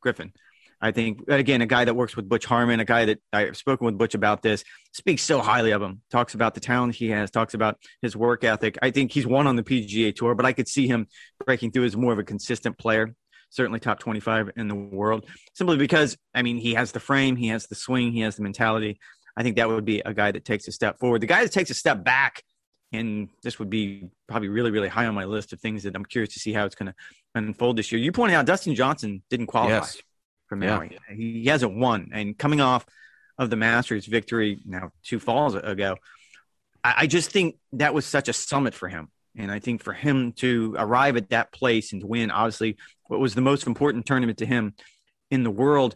[0.00, 0.32] Griffin.
[0.82, 3.84] I think again a guy that works with Butch Harmon, a guy that I've spoken
[3.84, 6.00] with Butch about this, speaks so highly of him.
[6.10, 8.78] Talks about the talent he has, talks about his work ethic.
[8.80, 11.06] I think he's won on the PGA Tour, but I could see him
[11.44, 13.14] breaking through as more of a consistent player.
[13.50, 17.48] Certainly top 25 in the world, simply because I mean he has the frame, he
[17.48, 18.98] has the swing, he has the mentality.
[19.36, 21.20] I think that would be a guy that takes a step forward.
[21.20, 22.42] The guy that takes a step back,
[22.92, 26.04] and this would be probably really, really high on my list of things that I'm
[26.04, 26.94] curious to see how it's going to
[27.34, 28.00] unfold this year.
[28.00, 30.00] You pointed out Dustin Johnson didn't qualify yes.
[30.56, 30.90] Maui.
[30.92, 31.16] Yeah.
[31.16, 32.84] He hasn't won, and coming off
[33.38, 35.96] of the Masters victory now two falls ago,
[36.84, 39.08] I, I just think that was such a summit for him.
[39.36, 43.20] And I think for him to arrive at that place and to win, obviously, what
[43.20, 44.74] was the most important tournament to him
[45.30, 45.94] in the world,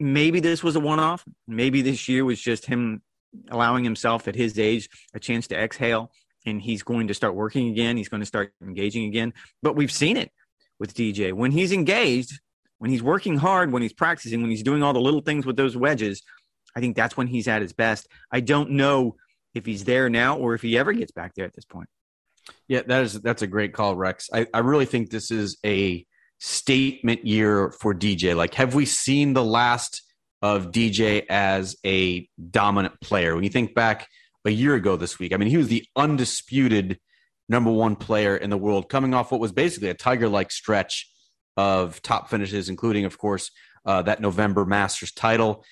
[0.00, 1.24] maybe this was a one off.
[1.46, 3.02] Maybe this year was just him
[3.50, 6.10] allowing himself at his age a chance to exhale
[6.46, 7.96] and he's going to start working again.
[7.96, 9.34] He's going to start engaging again.
[9.62, 10.30] But we've seen it
[10.78, 11.32] with DJ.
[11.32, 12.40] When he's engaged,
[12.78, 15.56] when he's working hard, when he's practicing, when he's doing all the little things with
[15.56, 16.22] those wedges,
[16.74, 18.06] I think that's when he's at his best.
[18.30, 19.16] I don't know
[19.54, 21.88] if he's there now or if he ever gets back there at this point.
[22.68, 24.28] Yeah, that is that's a great call, Rex.
[24.32, 26.06] I, I really think this is a
[26.38, 28.36] statement year for DJ?
[28.36, 30.02] Like, have we seen the last
[30.42, 33.34] of DJ as a dominant player?
[33.34, 34.08] When you think back
[34.44, 36.98] a year ago this week, I mean, he was the undisputed
[37.48, 41.08] number one player in the world, coming off what was basically a Tiger like stretch
[41.56, 43.50] of top finishes, including, of course,
[43.84, 45.64] uh, that November Masters title.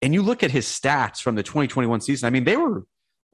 [0.00, 2.84] And you look at his stats from the 2021 season, I mean, they were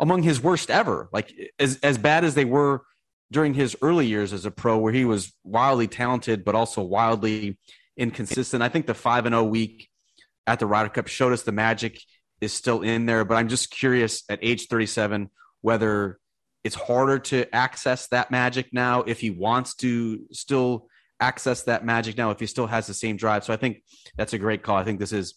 [0.00, 1.08] among his worst ever.
[1.12, 2.82] Like, as, as bad as they were
[3.30, 7.58] during his early years as a pro, where he was wildly talented but also wildly
[7.96, 8.62] inconsistent.
[8.62, 9.88] I think the five and zero oh week
[10.46, 12.00] at the Ryder Cup showed us the magic
[12.40, 13.24] is still in there.
[13.24, 15.30] But I'm just curious at age 37
[15.62, 16.18] whether
[16.62, 20.88] it's harder to access that magic now if he wants to still
[21.24, 23.44] access that magic now if he still has the same drive.
[23.44, 23.82] So I think
[24.16, 24.76] that's a great call.
[24.76, 25.34] I think this is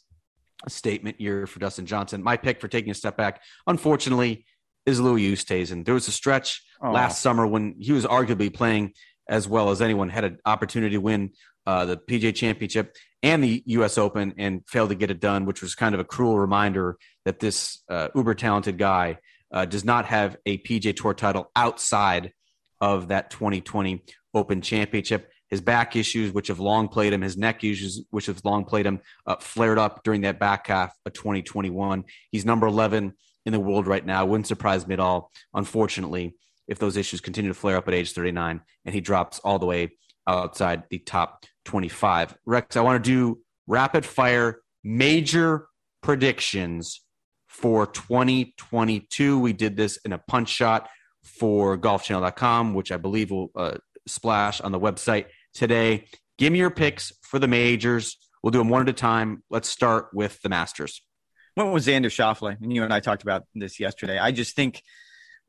[0.65, 2.23] a statement year for Dustin Johnson.
[2.23, 4.45] My pick for taking a step back, unfortunately,
[4.85, 5.85] is Louis Oosthuizen.
[5.85, 6.91] There was a stretch oh.
[6.91, 8.93] last summer when he was arguably playing
[9.29, 11.31] as well as anyone, had an opportunity to win
[11.65, 13.97] uh, the PGA Championship and the U.S.
[13.97, 17.39] Open, and failed to get it done, which was kind of a cruel reminder that
[17.39, 19.17] this uh, uber talented guy
[19.51, 22.31] uh, does not have a PGA Tour title outside
[22.79, 25.29] of that 2020 Open Championship.
[25.49, 28.85] His back issues, which have long played him, his neck issues, which have long played
[28.85, 32.03] him, uh, flared up during that back half of 2021.
[32.31, 33.13] He's number 11
[33.45, 34.25] in the world right now.
[34.25, 36.35] Wouldn't surprise me at all, unfortunately,
[36.67, 39.65] if those issues continue to flare up at age 39 and he drops all the
[39.65, 39.91] way
[40.27, 42.37] outside the top 25.
[42.45, 45.67] Rex, I want to do rapid fire major
[46.01, 47.01] predictions
[47.47, 49.39] for 2022.
[49.39, 50.89] We did this in a punch shot
[51.23, 55.25] for golfchannel.com, which I believe will uh, splash on the website
[55.57, 56.05] today.
[56.37, 58.17] Give me your picks for the majors.
[58.41, 59.43] We'll do them one at a time.
[59.49, 61.01] Let's start with the Masters.
[61.55, 62.61] What was Xander Schauffele?
[62.61, 64.19] And you and I talked about this yesterday.
[64.19, 64.83] I just think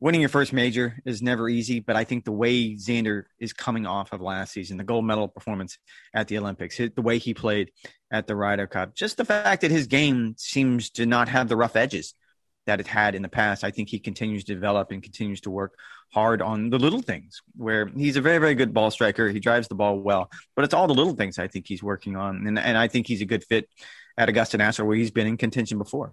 [0.00, 3.86] winning your first major is never easy, but I think the way Xander is coming
[3.86, 5.76] off of last season, the gold medal performance
[6.14, 7.70] at the Olympics, the way he played
[8.10, 11.56] at the Ryder Cup, just the fact that his game seems to not have the
[11.56, 12.14] rough edges
[12.68, 13.64] that it had in the past.
[13.64, 15.72] I think he continues to develop and continues to work
[16.12, 19.31] hard on the little things where he's a very, very good ball striker.
[19.31, 22.14] He drives the ball well, but it's all the little things I think he's working
[22.14, 22.46] on.
[22.46, 23.68] And, and I think he's a good fit
[24.18, 26.12] at Augusta National where he's been in contention before.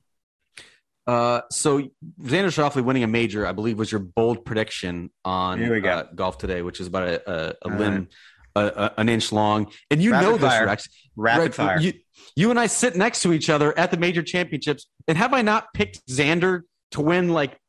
[1.06, 1.82] Uh, so
[2.22, 6.62] Xander Schauffele winning a major, I believe, was your bold prediction on uh, golf today,
[6.62, 8.08] which is about a, a, a limb,
[8.56, 8.92] right.
[8.98, 9.72] an inch long.
[9.92, 10.62] And you Rapid know fire.
[10.62, 10.90] this, Rex.
[11.16, 11.80] Rapid Rex, fire.
[11.80, 11.94] You,
[12.36, 15.42] you and I sit next to each other at the major championships, and have I
[15.42, 17.60] not picked Xander to win like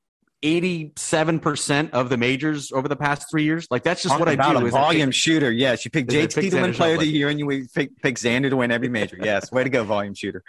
[0.43, 3.67] 87% of the majors over the past three years?
[3.71, 4.67] Like that's just Talk what I do.
[4.67, 5.51] A volume pick, shooter.
[5.51, 5.85] Yes.
[5.85, 8.57] You pick JT to win player of the year and you pick, pick Xander to
[8.57, 9.19] win every major.
[9.21, 9.51] Yes.
[9.51, 10.43] Way to go, volume shooter.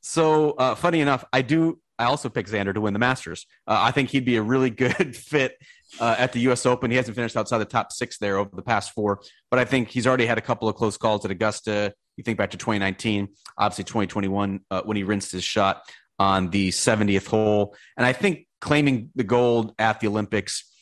[0.00, 1.78] So uh, funny enough, I do.
[1.98, 3.46] I also picked Xander to win the Masters.
[3.66, 5.56] Uh, I think he'd be a really good fit
[6.00, 6.66] uh, at the U.S.
[6.66, 6.90] Open.
[6.90, 9.88] He hasn't finished outside the top six there over the past four, but I think
[9.88, 11.94] he's already had a couple of close calls at Augusta.
[12.16, 15.82] You think back to 2019, obviously 2021 uh, when he rinsed his shot
[16.18, 20.72] on the 70th hole, and I think claiming the gold at the Olympics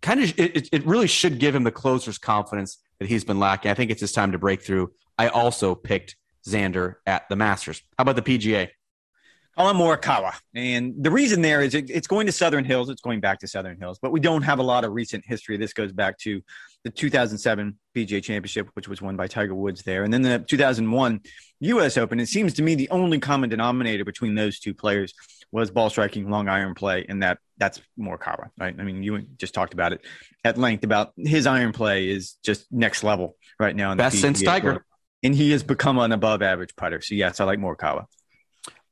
[0.00, 3.70] kind of it, it really should give him the closer's confidence that he's been lacking.
[3.70, 4.92] I think it's his time to break through.
[5.18, 7.82] I also picked Xander at the Masters.
[7.98, 8.68] How about the PGA?
[9.56, 10.34] Collin Morikawa.
[10.54, 12.88] And the reason there is it, it's going to Southern Hills.
[12.88, 15.56] It's going back to Southern Hills, but we don't have a lot of recent history.
[15.56, 16.40] This goes back to
[16.84, 21.20] the 2007 PGA Championship, which was won by Tiger Woods there, and then the 2001
[21.60, 21.98] U.S.
[21.98, 22.20] Open.
[22.20, 25.12] It seems to me the only common denominator between those two players
[25.52, 28.74] was ball striking, long iron play, and that that's Morikawa, right?
[28.78, 30.04] I mean, you just talked about it
[30.44, 33.94] at length about his iron play is just next level right now.
[33.94, 34.84] Best since Tiger,
[35.22, 37.00] and he has become an above average putter.
[37.02, 38.06] So yes, I like Morikawa.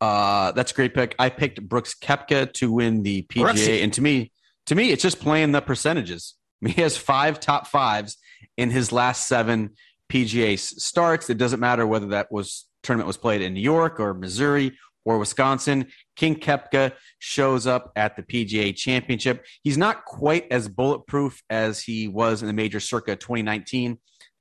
[0.01, 1.15] Uh, that's a great pick.
[1.19, 3.83] I picked Brooks Koepka to win the PGA, Brooksy.
[3.83, 4.33] and to me,
[4.67, 6.35] to me, it's just playing the percentages.
[6.63, 8.17] I mean, he has five top fives
[8.57, 9.71] in his last seven
[10.09, 11.31] PGA starts.
[11.31, 15.19] It doesn't matter whether that was tournament was played in New York or Missouri or
[15.19, 15.87] Wisconsin.
[16.17, 19.45] King Koepka shows up at the PGA Championship.
[19.63, 23.99] He's not quite as bulletproof as he was in the major circa 2019.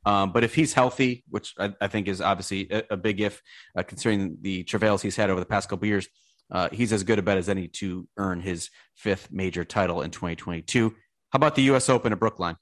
[0.07, 3.41] Um, but if he's healthy, which I, I think is obviously a, a big if,
[3.77, 6.07] uh, considering the travails he's had over the past couple years,
[6.49, 10.09] uh, he's as good a bet as any to earn his fifth major title in
[10.09, 10.91] 2022.
[11.31, 11.89] How about the U.S.
[11.89, 12.55] Open at Brookline?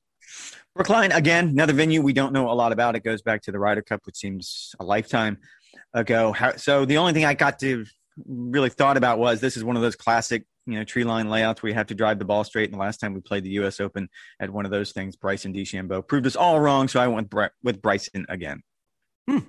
[0.73, 2.95] Brookline, again, another venue we don't know a lot about.
[2.95, 5.37] It goes back to the Ryder Cup, which seems a lifetime
[5.93, 6.35] ago.
[6.57, 7.85] So the only thing I got to
[8.25, 11.61] really thought about was this is one of those classic you know tree line layouts
[11.61, 12.65] where you have to drive the ball straight.
[12.65, 13.79] And the last time we played the U.S.
[13.79, 16.87] Open at one of those things, Bryson DeChambeau proved us all wrong.
[16.87, 18.63] So I went with Bryson again.
[19.29, 19.39] Hmm.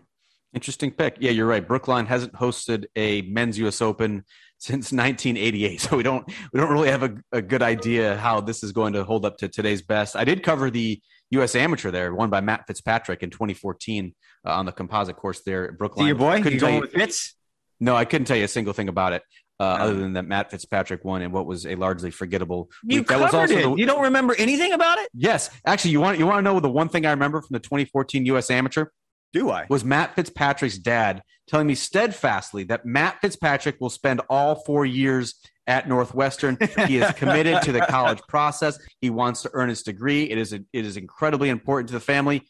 [0.54, 1.16] Interesting pick.
[1.20, 1.66] Yeah, you're right.
[1.66, 3.82] Brookline hasn't hosted a men's U.S.
[3.82, 4.24] Open
[4.58, 8.62] since 1988, so we don't we don't really have a, a good idea how this
[8.62, 10.16] is going to hold up to today's best.
[10.16, 11.00] I did cover the
[11.32, 11.54] U.S.
[11.54, 14.14] Amateur there, won by Matt Fitzpatrick in 2014
[14.46, 16.04] uh, on the composite course there at Brookline.
[16.04, 17.34] See your boy, couldn't you going with Fitz?
[17.78, 19.22] No, I couldn't tell you a single thing about it
[19.58, 22.70] uh, other than that Matt Fitzpatrick won in what was a largely forgettable.
[22.84, 23.08] You week.
[23.08, 23.62] covered that was also it.
[23.62, 25.08] The, you don't remember anything about it?
[25.14, 27.60] Yes, actually, you want you want to know the one thing I remember from the
[27.60, 28.50] 2014 U.S.
[28.50, 28.86] Amateur?
[29.32, 29.66] Do I?
[29.68, 35.34] Was Matt Fitzpatrick's dad telling me steadfastly that Matt Fitzpatrick will spend all four years
[35.66, 36.56] at Northwestern.
[36.86, 38.78] He is committed to the college process.
[39.00, 40.24] He wants to earn his degree.
[40.24, 42.42] It is a, it is incredibly important to the family.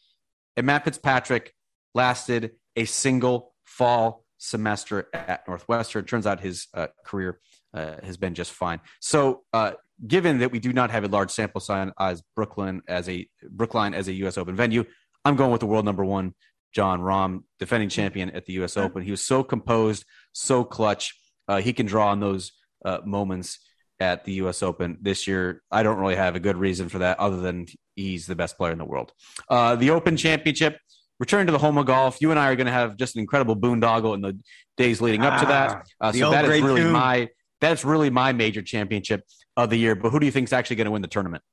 [0.55, 1.53] And Matt Fitzpatrick
[1.93, 6.05] lasted a single fall semester at Northwestern.
[6.05, 7.39] Turns out his uh, career
[7.73, 8.79] uh, has been just fine.
[8.99, 9.73] So, uh,
[10.05, 13.93] given that we do not have a large sample size as Brooklyn as a Brookline
[13.93, 14.37] as a U.S.
[14.37, 14.85] Open venue,
[15.25, 16.33] I'm going with the world number one,
[16.73, 18.77] Jon Rahm, defending champion at the U.S.
[18.77, 19.01] Open.
[19.01, 21.15] He was so composed, so clutch.
[21.47, 22.51] Uh, he can draw on those
[22.85, 23.59] uh, moments
[23.99, 24.61] at the U.S.
[24.61, 25.63] Open this year.
[25.71, 27.65] I don't really have a good reason for that, other than
[27.95, 29.11] he's the best player in the world.
[29.49, 30.79] Uh, the Open Championship,
[31.19, 32.17] return to the home of golf.
[32.21, 34.37] You and I are going to have just an incredible boondoggle in the
[34.77, 35.87] days leading up to that.
[36.01, 36.91] Ah, Uh, so that is really tune.
[36.91, 39.23] my that's really my major championship
[39.55, 39.95] of the year.
[39.95, 41.43] But who do you think is actually going to win the tournament?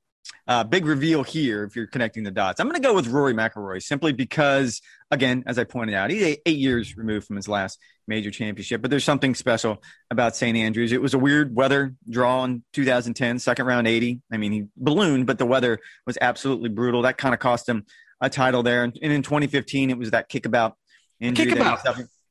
[0.47, 2.59] Uh, big reveal here if you're connecting the dots.
[2.59, 6.21] I'm going to go with Rory McIlroy simply because, again, as I pointed out, he's
[6.21, 8.81] eight, eight years removed from his last major championship.
[8.81, 10.55] But there's something special about St.
[10.55, 10.91] Andrews.
[10.91, 14.21] It was a weird weather draw in 2010, second round 80.
[14.31, 17.03] I mean, he ballooned, but the weather was absolutely brutal.
[17.03, 17.85] That kind of cost him
[18.21, 18.83] a title there.
[18.83, 20.73] And, and in 2015, it was that kickabout
[21.19, 21.47] injury.
[21.47, 21.79] Kickabout.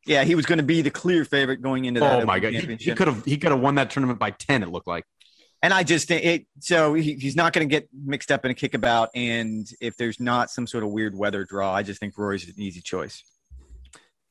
[0.06, 2.22] Yeah, he was going to be the clear favorite going into that.
[2.22, 4.62] Oh my god, he- he could have he could have won that tournament by ten.
[4.62, 5.04] It looked like.
[5.62, 6.46] And I just think it.
[6.60, 9.08] So he, he's not going to get mixed up in a kickabout.
[9.14, 12.54] And if there's not some sort of weird weather draw, I just think Rory's an
[12.58, 13.22] easy choice.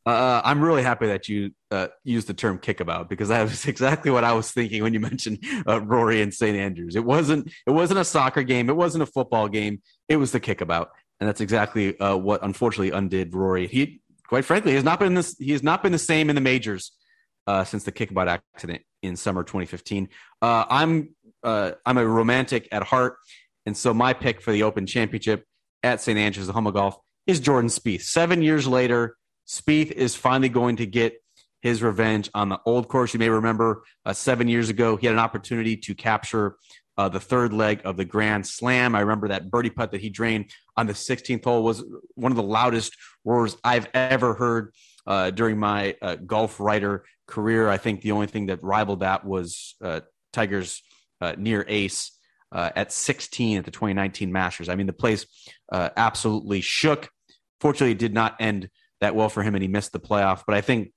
[0.05, 4.11] Uh, I'm really happy that you uh, used the term kickabout because that was exactly
[4.11, 6.55] what I was thinking when you mentioned uh, Rory and St.
[6.57, 6.95] Andrews.
[6.95, 8.69] It wasn't it wasn't a soccer game.
[8.69, 9.81] It wasn't a football game.
[10.09, 10.89] It was the kickabout,
[11.19, 13.67] and that's exactly uh, what unfortunately undid Rory.
[13.67, 15.37] He, quite frankly, has not been this.
[15.37, 16.91] He has not been the same in the majors
[17.47, 20.09] uh, since the kickabout accident in summer 2015.
[20.41, 23.17] Uh, I'm uh, I'm a romantic at heart,
[23.65, 25.45] and so my pick for the Open Championship
[25.83, 26.17] at St.
[26.17, 26.97] Andrews, the home of golf,
[27.27, 28.03] is Jordan Spieth.
[28.03, 31.15] Seven years later, Spieth is finally going to get
[31.61, 33.13] his revenge on the old course.
[33.13, 36.57] You may remember uh, seven years ago, he had an opportunity to capture
[36.97, 38.95] uh, the third leg of the Grand Slam.
[38.95, 41.83] I remember that birdie putt that he drained on the 16th hole was
[42.15, 44.73] one of the loudest roars I've ever heard
[45.05, 47.69] uh, during my uh, golf writer career.
[47.69, 50.81] I think the only thing that rivaled that was uh, Tiger's
[51.21, 52.11] uh, near ace
[52.51, 54.69] uh, at 16 at the 2019 Masters.
[54.69, 55.25] I mean, the place
[55.71, 57.09] absolutely shook.
[57.59, 58.69] Fortunately, it did not end
[59.01, 60.43] that well for him, and he missed the playoff.
[60.45, 60.91] But I think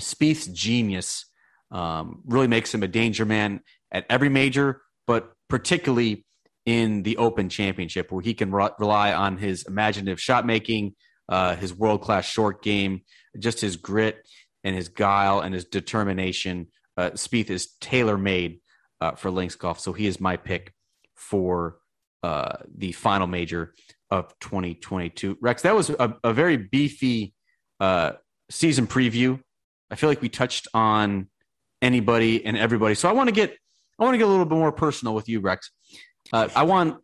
[0.00, 1.26] Spieth's genius
[1.70, 3.60] um, really makes him a danger man
[3.92, 6.24] at every major, but particularly
[6.66, 10.94] in the Open Championship, where he can re- rely on his imaginative shot making,
[11.28, 13.02] uh, his world class short game,
[13.38, 14.26] just his grit
[14.62, 16.68] and his guile and his determination.
[16.96, 18.60] Uh, Spieth is tailor made
[19.00, 20.72] uh, for links golf, so he is my pick
[21.14, 21.78] for
[22.22, 23.74] uh, the final major
[24.10, 25.38] of 2022.
[25.40, 27.34] Rex, that was a, a very beefy
[27.80, 28.12] uh,
[28.50, 29.40] season preview.
[29.90, 31.28] I feel like we touched on
[31.82, 32.94] anybody and everybody.
[32.94, 33.56] So I want to get
[33.98, 35.70] I want to get a little bit more personal with you, Rex.
[36.32, 36.98] Uh, I want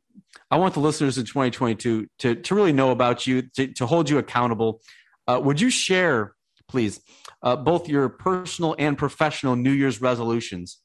[0.50, 4.10] I want the listeners in 2022 to to really know about you, to, to hold
[4.10, 4.80] you accountable.
[5.26, 6.34] Uh, would you share,
[6.68, 7.00] please,
[7.42, 10.78] uh, both your personal and professional New Year's resolutions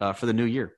[0.00, 0.76] uh, for the new year?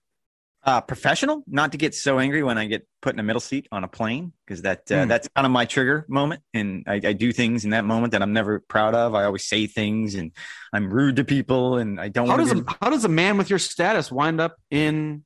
[0.69, 3.67] Uh, professional, not to get so angry when I get put in a middle seat
[3.73, 5.09] on a plane, because that uh, Hmm.
[5.09, 8.21] that's kind of my trigger moment, and I, I do things in that moment that
[8.21, 9.15] I'm never proud of.
[9.15, 10.31] I always say things, and
[10.75, 12.29] I'm rude to people, and I don't.
[12.29, 15.25] How does a, how does a man with your status wind up in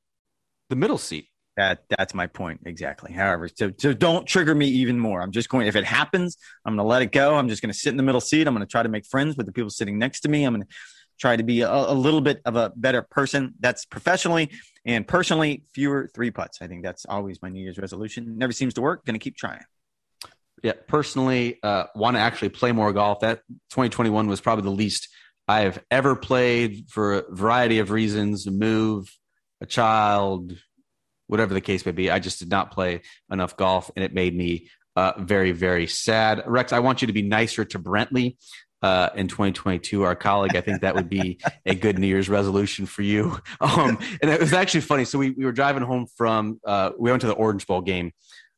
[0.70, 1.26] the middle seat?
[1.57, 3.12] that that's my point exactly.
[3.12, 5.20] However, so so don't trigger me even more.
[5.20, 5.66] I'm just going.
[5.66, 7.34] If it happens, I'm going to let it go.
[7.34, 8.47] I'm just going to sit in the middle seat.
[8.47, 10.45] I'm going to try to make friends with the people sitting next to me.
[10.45, 10.74] I'm going to
[11.22, 13.54] try to be a, a little bit of a better person.
[13.60, 14.50] That's professionally
[14.84, 15.62] and personally.
[15.72, 16.58] Fewer three putts.
[16.60, 18.36] I think that's always my New Year's resolution.
[18.36, 19.06] Never seems to work.
[19.06, 19.62] Going to keep trying.
[20.64, 23.20] Yeah, personally, uh, want to actually play more golf.
[23.20, 25.08] That 2021 was probably the least
[25.46, 28.48] I've ever played for a variety of reasons.
[28.48, 29.08] Move,
[29.60, 30.56] a child,
[31.28, 32.10] whatever the case may be.
[32.10, 36.42] I just did not play enough golf, and it made me uh, very, very sad.
[36.46, 38.36] Rex, I want you to be nicer to Brentley
[38.82, 40.56] uh, in 2022, our colleague.
[40.56, 43.38] I think that would be a good New Year's resolution for you.
[43.60, 45.04] Um, and it was actually funny.
[45.04, 48.12] So we, we were driving home from, uh, we went to the Orange Bowl game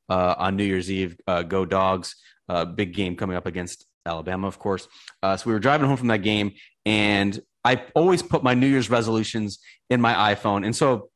[0.08, 1.16] uh, on New Year's Eve.
[1.26, 2.16] Uh, go Dogs!
[2.48, 4.88] Uh, big game coming up against Alabama, of course.
[5.22, 6.52] Uh, so we were driving home from that game,
[6.86, 9.58] and I always put my New Year's resolutions
[9.90, 11.10] in my iPhone, and so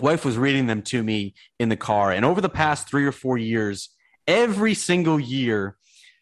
[0.00, 2.12] wife was reading them to me in the car.
[2.12, 3.90] And over the past three or four years,
[4.26, 5.76] every single year,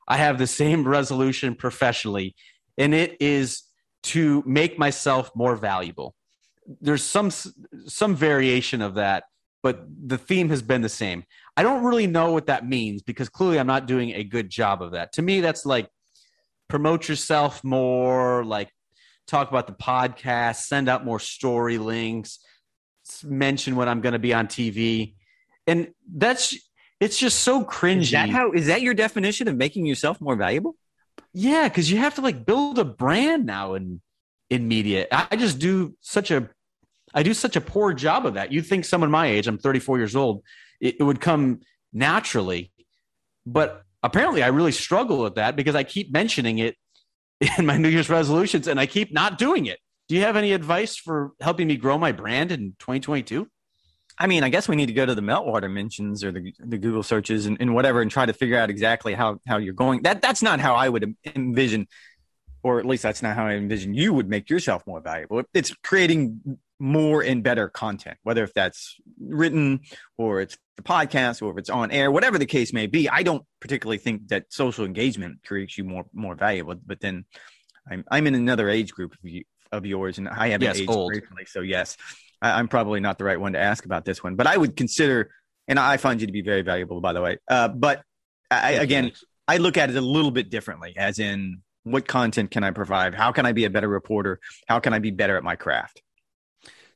[0.09, 2.35] I have the same resolution professionally,
[2.77, 3.63] and it is
[4.03, 6.15] to make myself more valuable.
[6.81, 9.25] There's some some variation of that,
[9.63, 11.25] but the theme has been the same.
[11.57, 14.83] I don't really know what that means because clearly I'm not doing a good job
[14.83, 15.13] of that.
[15.15, 15.89] To me, that's like
[16.69, 18.71] promote yourself more, like
[19.27, 22.39] talk about the podcast, send out more story links,
[23.25, 25.15] mention when I'm going to be on TV.
[25.67, 26.57] And that's
[27.01, 28.03] it's just so cringy.
[28.03, 28.53] Is that how?
[28.53, 30.77] Is that your definition of making yourself more valuable?
[31.33, 34.01] Yeah, because you have to like build a brand now in
[34.51, 35.07] in media.
[35.11, 36.51] I, I just do such a
[37.15, 38.53] I do such a poor job of that.
[38.53, 40.43] You'd think someone my age, I'm 34 years old,
[40.81, 41.61] it, it would come
[41.93, 42.71] naturally,
[43.47, 46.77] but apparently I really struggle with that because I keep mentioning it
[47.59, 49.79] in my New Year's resolutions and I keep not doing it.
[50.09, 53.49] Do you have any advice for helping me grow my brand in 2022?
[54.21, 56.77] I mean, I guess we need to go to the meltwater mentions or the, the
[56.77, 60.03] Google searches and, and whatever and try to figure out exactly how, how you're going.
[60.03, 61.89] That that's not how I would envision,
[62.63, 65.43] or at least that's not how I envision you would make yourself more valuable.
[65.55, 69.81] It's creating more and better content, whether if that's written
[70.19, 73.09] or it's the podcast or if it's on air, whatever the case may be.
[73.09, 77.25] I don't particularly think that social engagement creates you more more valuable, but then
[77.91, 80.91] I'm I'm in another age group of, you, of yours, and I haven't yes, aged
[80.91, 81.13] old.
[81.13, 81.97] gracefully, so yes,
[82.43, 84.77] I, am probably not the right one to ask about this one, but I would
[84.77, 85.31] consider,
[85.69, 87.39] and I find you to be very valuable, by the way.
[87.49, 88.03] Uh, but
[88.51, 89.13] I, again,
[89.47, 93.15] I look at it a little bit differently, as in what content can I provide?
[93.15, 94.41] How can I be a better reporter?
[94.67, 96.03] How can I be better at my craft?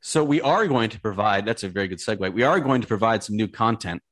[0.00, 1.46] So we are going to provide.
[1.46, 2.32] That's a very good segue.
[2.32, 4.02] We are going to provide some new content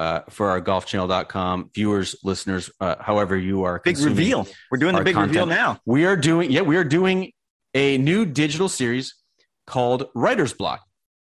[0.00, 3.80] uh, for our golfchannel.com viewers, listeners, uh, however you are.
[3.84, 4.46] Big reveal.
[4.70, 5.36] We're doing the big content.
[5.36, 5.80] reveal now.
[5.86, 7.32] We are doing, yeah, we are doing
[7.74, 9.14] a new digital series
[9.68, 10.82] called Writer's Block.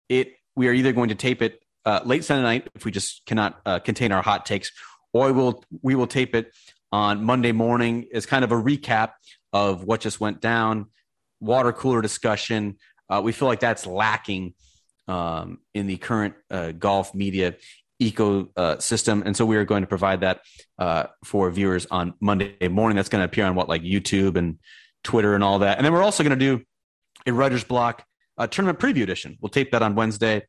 [0.10, 3.26] It we are either going to tape it uh, late Sunday night if we just
[3.26, 4.72] cannot uh, contain our hot takes,
[5.14, 6.52] or we will we will tape it
[6.92, 9.12] on Monday morning as kind of a recap
[9.54, 10.88] of what just went down,
[11.40, 12.78] water cooler discussion.
[13.10, 14.54] Uh, we feel like that's lacking
[15.08, 17.56] um, in the current uh, golf media
[18.02, 20.42] ecosystem, and so we are going to provide that
[20.80, 22.96] uh, for viewers on Monday morning.
[22.96, 24.58] That's going to appear on what like YouTube and
[25.04, 26.64] Twitter and all that, and then we're also going to do
[27.28, 28.04] a writer's block
[28.42, 29.38] uh, tournament preview edition.
[29.40, 30.44] We'll tape that on Wednesday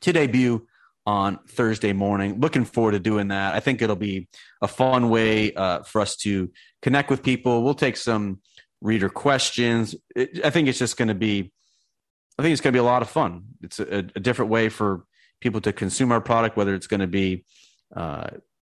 [0.00, 0.66] to debut
[1.04, 2.40] on Thursday morning.
[2.40, 3.54] Looking forward to doing that.
[3.54, 4.28] I think it'll be
[4.62, 7.64] a fun way uh, for us to connect with people.
[7.64, 8.40] We'll take some
[8.80, 9.96] reader questions.
[10.14, 11.52] It, I think it's just going to be,
[12.38, 13.42] I think it's going to be a lot of fun.
[13.62, 15.04] It's a, a, different way for
[15.40, 17.44] people to consume our product, whether it's going to be
[17.96, 18.28] uh,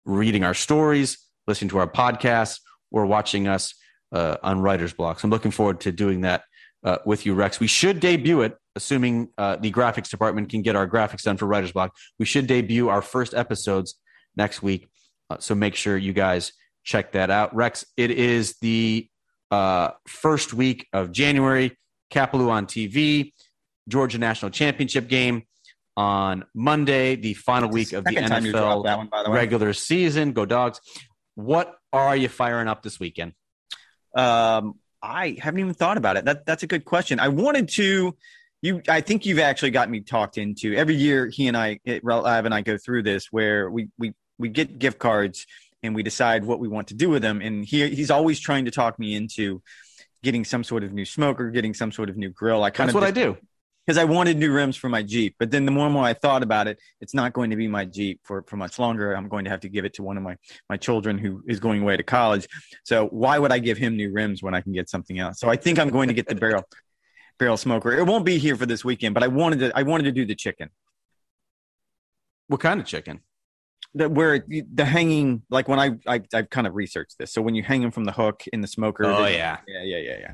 [0.04, 3.74] reading our stories, listening to our podcasts, or watching us
[4.12, 5.22] uh, on Writer's Blocks.
[5.22, 6.42] I'm looking forward to doing that
[6.84, 7.60] uh, with you, Rex.
[7.60, 11.46] We should debut it, assuming uh, the graphics department can get our graphics done for
[11.46, 11.94] Writer's Block.
[12.18, 13.96] We should debut our first episodes
[14.36, 14.88] next week.
[15.30, 16.52] Uh, so make sure you guys
[16.84, 17.54] check that out.
[17.54, 19.08] Rex, it is the
[19.50, 21.76] uh, first week of January.
[22.10, 23.32] Kapalua on TV,
[23.86, 25.42] Georgia National Championship game
[25.96, 30.32] on Monday, the final week of the NFL one, the regular season.
[30.32, 30.80] Go dogs.
[31.34, 33.32] What are you firing up this weekend?
[34.16, 36.24] Um, I haven't even thought about it.
[36.24, 37.20] That that's a good question.
[37.20, 38.16] I wanted to.
[38.60, 40.74] You, I think you've actually got me talked into.
[40.74, 44.14] Every year, he and I, eh, Rav and I, go through this where we we
[44.36, 45.46] we get gift cards
[45.84, 47.40] and we decide what we want to do with them.
[47.40, 49.62] And he he's always trying to talk me into
[50.24, 52.64] getting some sort of new smoker, getting some sort of new grill.
[52.64, 53.36] I kind That's of what I do
[53.88, 55.36] because I wanted new rims for my Jeep.
[55.38, 57.66] But then the more and more I thought about it, it's not going to be
[57.66, 59.14] my Jeep for, for much longer.
[59.14, 60.36] I'm going to have to give it to one of my,
[60.68, 62.46] my children who is going away to college.
[62.84, 65.40] So why would I give him new rims when I can get something else?
[65.40, 66.64] So I think I'm going to get the barrel
[67.38, 67.96] barrel smoker.
[67.96, 70.26] It won't be here for this weekend, but I wanted to I wanted to do
[70.26, 70.68] the chicken.
[72.48, 73.20] What kind of chicken?
[73.94, 77.32] That where the hanging like when I, I I've kind of researched this.
[77.32, 79.06] So when you hang them from the hook in the smoker.
[79.06, 79.60] Oh yeah.
[79.66, 80.32] Yeah, yeah, yeah, yeah.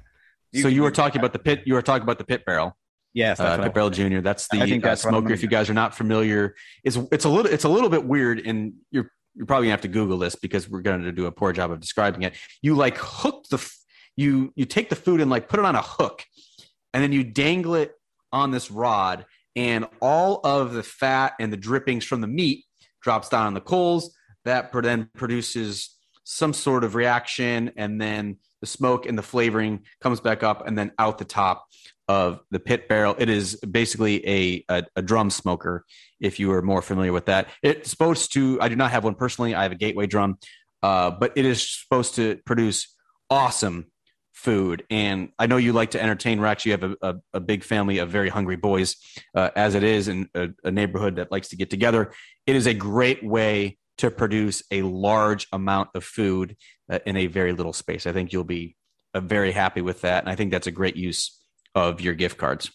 [0.51, 2.77] You, so you were talking about the pit you were talking about the pit barrel.
[3.15, 4.19] Yes, uh, Barrel Jr.
[4.19, 5.33] That's the uh, that's smoker.
[5.33, 8.41] If you guys are not familiar, it's it's a little it's a little bit weird,
[8.41, 11.33] and you're you're probably gonna have to Google this because we're going to do a
[11.33, 12.35] poor job of describing it.
[12.61, 13.73] You like hook the
[14.17, 16.25] you you take the food and like put it on a hook,
[16.93, 17.93] and then you dangle it
[18.33, 22.65] on this rod, and all of the fat and the drippings from the meat
[23.01, 24.12] drops down on the coals.
[24.45, 30.21] That then produces some sort of reaction, and then the smoke and the flavoring comes
[30.21, 31.67] back up, and then out the top
[32.09, 33.15] of the pit barrel.
[33.19, 35.85] It is basically a, a, a, drum smoker,
[36.19, 37.49] if you are more familiar with that.
[37.62, 39.55] It's supposed to, I do not have one personally.
[39.55, 40.39] I have a gateway drum,
[40.83, 42.95] uh, but it is supposed to produce
[43.29, 43.87] awesome
[44.33, 44.85] food.
[44.89, 46.65] And I know you like to entertain, Rex.
[46.65, 48.97] You have a, a, a big family of very hungry boys,
[49.35, 52.12] uh, as it is in a, a neighborhood that likes to get together.
[52.47, 56.57] It is a great way to produce a large amount of food
[56.91, 58.07] uh, in a very little space.
[58.07, 58.77] I think you'll be
[59.15, 60.25] uh, very happy with that.
[60.25, 61.41] And I think that's a great use
[61.75, 62.71] of your gift cards?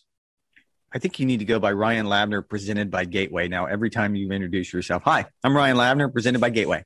[0.92, 3.48] I think you need to go by Ryan Lavner, presented by Gateway.
[3.48, 6.84] Now, every time you introduce yourself, hi, I'm Ryan Lavner, presented by Gateway.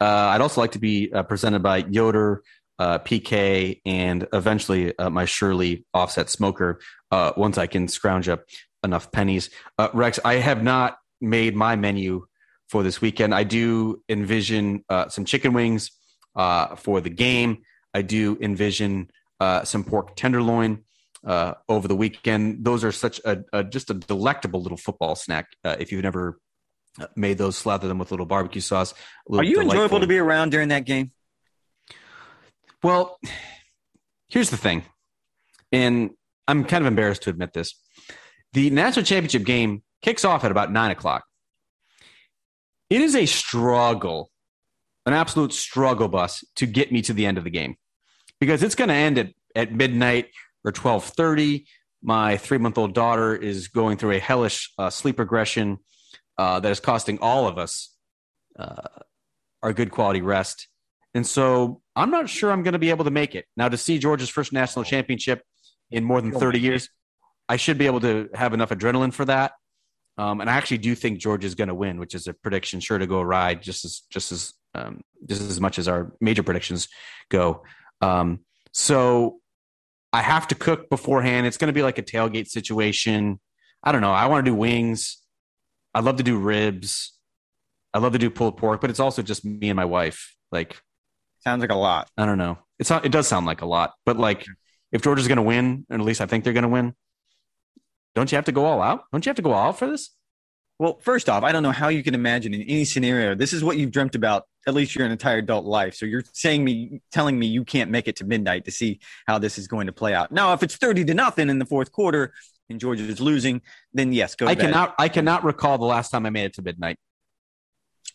[0.00, 2.42] Uh, I'd also like to be uh, presented by Yoder,
[2.78, 8.44] uh, PK, and eventually uh, my Shirley offset smoker uh, once I can scrounge up
[8.84, 9.50] enough pennies.
[9.78, 12.26] Uh, Rex, I have not made my menu
[12.72, 13.34] for this weekend.
[13.34, 15.90] I do envision some chicken wings
[16.34, 17.58] for the game.
[17.92, 19.10] I do envision
[19.64, 20.84] some pork tenderloin
[21.26, 22.64] uh, over the weekend.
[22.64, 25.48] Those are such a, a, just a delectable little football snack.
[25.62, 26.38] Uh, if you've never
[27.14, 28.94] made those, slather them with a little barbecue sauce.
[29.30, 29.72] Are you delightful.
[29.72, 31.12] enjoyable to be around during that game?
[32.82, 33.20] Well,
[34.30, 34.82] here's the thing,
[35.70, 36.10] and
[36.48, 37.74] I'm kind of embarrassed to admit this.
[38.54, 41.24] The national championship game kicks off at about nine o'clock.
[42.92, 44.30] It is a struggle,
[45.06, 47.76] an absolute struggle bus to get me to the end of the game
[48.38, 50.26] because it's going to end at, at midnight
[50.62, 51.64] or 1230.
[52.02, 55.78] My three month old daughter is going through a hellish uh, sleep regression
[56.36, 57.96] uh, that is costing all of us
[58.58, 58.82] uh,
[59.62, 60.68] our good quality rest.
[61.14, 63.46] And so I'm not sure I'm going to be able to make it.
[63.56, 65.42] Now, to see Georgia's first national championship
[65.90, 66.90] in more than 30 years,
[67.48, 69.52] I should be able to have enough adrenaline for that.
[70.18, 72.80] Um, and I actually do think Georgia is going to win, which is a prediction
[72.80, 76.42] sure to go awry just as just as um, just as much as our major
[76.42, 76.88] predictions
[77.30, 77.62] go.
[78.00, 78.40] Um,
[78.72, 79.40] so
[80.12, 81.46] I have to cook beforehand.
[81.46, 83.40] It's going to be like a tailgate situation.
[83.82, 84.12] I don't know.
[84.12, 85.18] I want to do wings.
[85.94, 87.12] I love to do ribs.
[87.94, 90.34] I love to do pulled pork, but it's also just me and my wife.
[90.50, 90.80] Like,
[91.40, 92.08] sounds like a lot.
[92.16, 92.58] I don't know.
[92.78, 94.46] It's not, it does sound like a lot, but like,
[94.92, 96.94] if Georgia's going to win, and at least I think they're going to win,
[98.14, 99.04] don't you have to go all out?
[99.12, 100.10] Don't you have to go all out for this?
[100.78, 103.34] Well, first off, I don't know how you can imagine in any scenario.
[103.34, 105.94] This is what you've dreamt about at least your entire adult life.
[105.94, 109.38] So you're saying me, telling me you can't make it to midnight to see how
[109.38, 110.32] this is going to play out.
[110.32, 112.32] Now, if it's thirty to nothing in the fourth quarter
[112.68, 114.46] and Georgia is losing, then yes, go.
[114.46, 114.94] I cannot.
[114.98, 116.98] I cannot recall the last time I made it to midnight.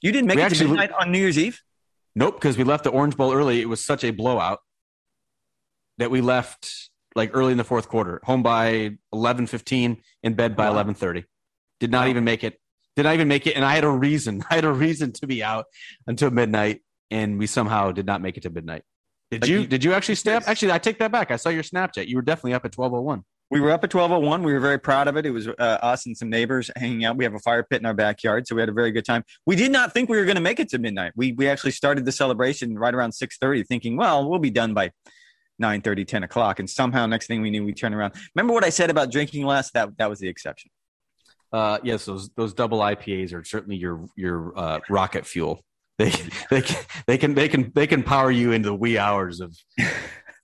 [0.01, 1.61] You didn't make we it to midnight on New Year's Eve.
[2.15, 3.61] Nope, because we left the Orange Bowl early.
[3.61, 4.59] It was such a blowout
[5.99, 10.55] that we left like early in the fourth quarter, home by eleven fifteen, in bed
[10.55, 11.25] by eleven thirty.
[11.79, 12.59] Did not even make it.
[12.95, 14.43] Did not even make it, and I had a reason.
[14.49, 15.65] I had a reason to be out
[16.05, 18.83] until midnight, and we somehow did not make it to midnight.
[19.31, 19.67] Did like you, you?
[19.67, 20.47] Did you actually stay up?
[20.47, 21.31] Actually, I take that back.
[21.31, 22.07] I saw your Snapchat.
[22.07, 23.23] You were definitely up at twelve oh one.
[23.49, 24.43] We were up at twelve oh one.
[24.43, 25.25] We were very proud of it.
[25.25, 27.17] It was uh, us and some neighbors hanging out.
[27.17, 29.23] We have a fire pit in our backyard, so we had a very good time.
[29.45, 31.13] We did not think we were going to make it to midnight.
[31.15, 34.73] We we actually started the celebration right around six thirty, thinking, well, we'll be done
[34.73, 34.91] by
[35.59, 38.13] 9 30 10 o'clock and somehow next thing we knew we turn around.
[38.35, 39.71] Remember what i said about drinking less?
[39.71, 40.71] That that was the exception.
[41.51, 45.63] Uh yes those those double ipas are certainly your your uh, rocket fuel.
[45.97, 46.11] They
[46.51, 49.57] they can, they can they can they can power you into the wee hours of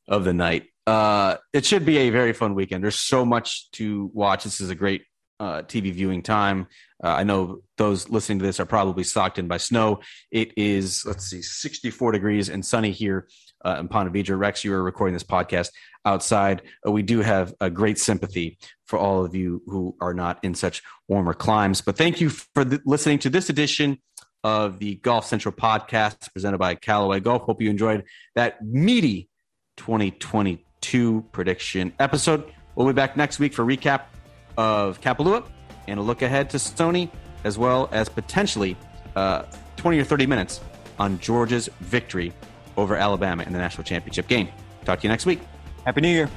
[0.07, 0.65] of the night.
[0.87, 2.83] Uh it should be a very fun weekend.
[2.83, 4.45] There's so much to watch.
[4.45, 5.03] This is a great
[5.39, 6.67] uh, TV viewing time.
[7.03, 9.99] Uh, I know those listening to this are probably socked in by snow.
[10.31, 13.27] It is, let's see, 64 degrees and sunny here
[13.63, 14.37] uh, in Ponte Vedra.
[14.37, 15.69] Rex, you are recording this podcast
[16.05, 16.61] outside.
[16.85, 20.53] Uh, we do have a great sympathy for all of you who are not in
[20.53, 21.81] such warmer climes.
[21.81, 23.99] But thank you for listening to this edition
[24.43, 27.43] of the Golf Central podcast presented by Callaway Golf.
[27.43, 28.03] Hope you enjoyed
[28.35, 29.29] that meaty
[29.77, 32.51] 2022 prediction episode.
[32.75, 34.03] We'll be back next week for recap
[34.57, 35.45] of Kapalua
[35.87, 37.09] and a look ahead to Sony,
[37.43, 38.75] as well as potentially
[39.15, 39.43] uh,
[39.77, 40.61] 20 or 30 minutes
[40.99, 42.33] on Georgia's victory
[42.77, 44.49] over Alabama in the national championship game.
[44.85, 45.39] Talk to you next week.
[45.85, 46.29] Happy New Year.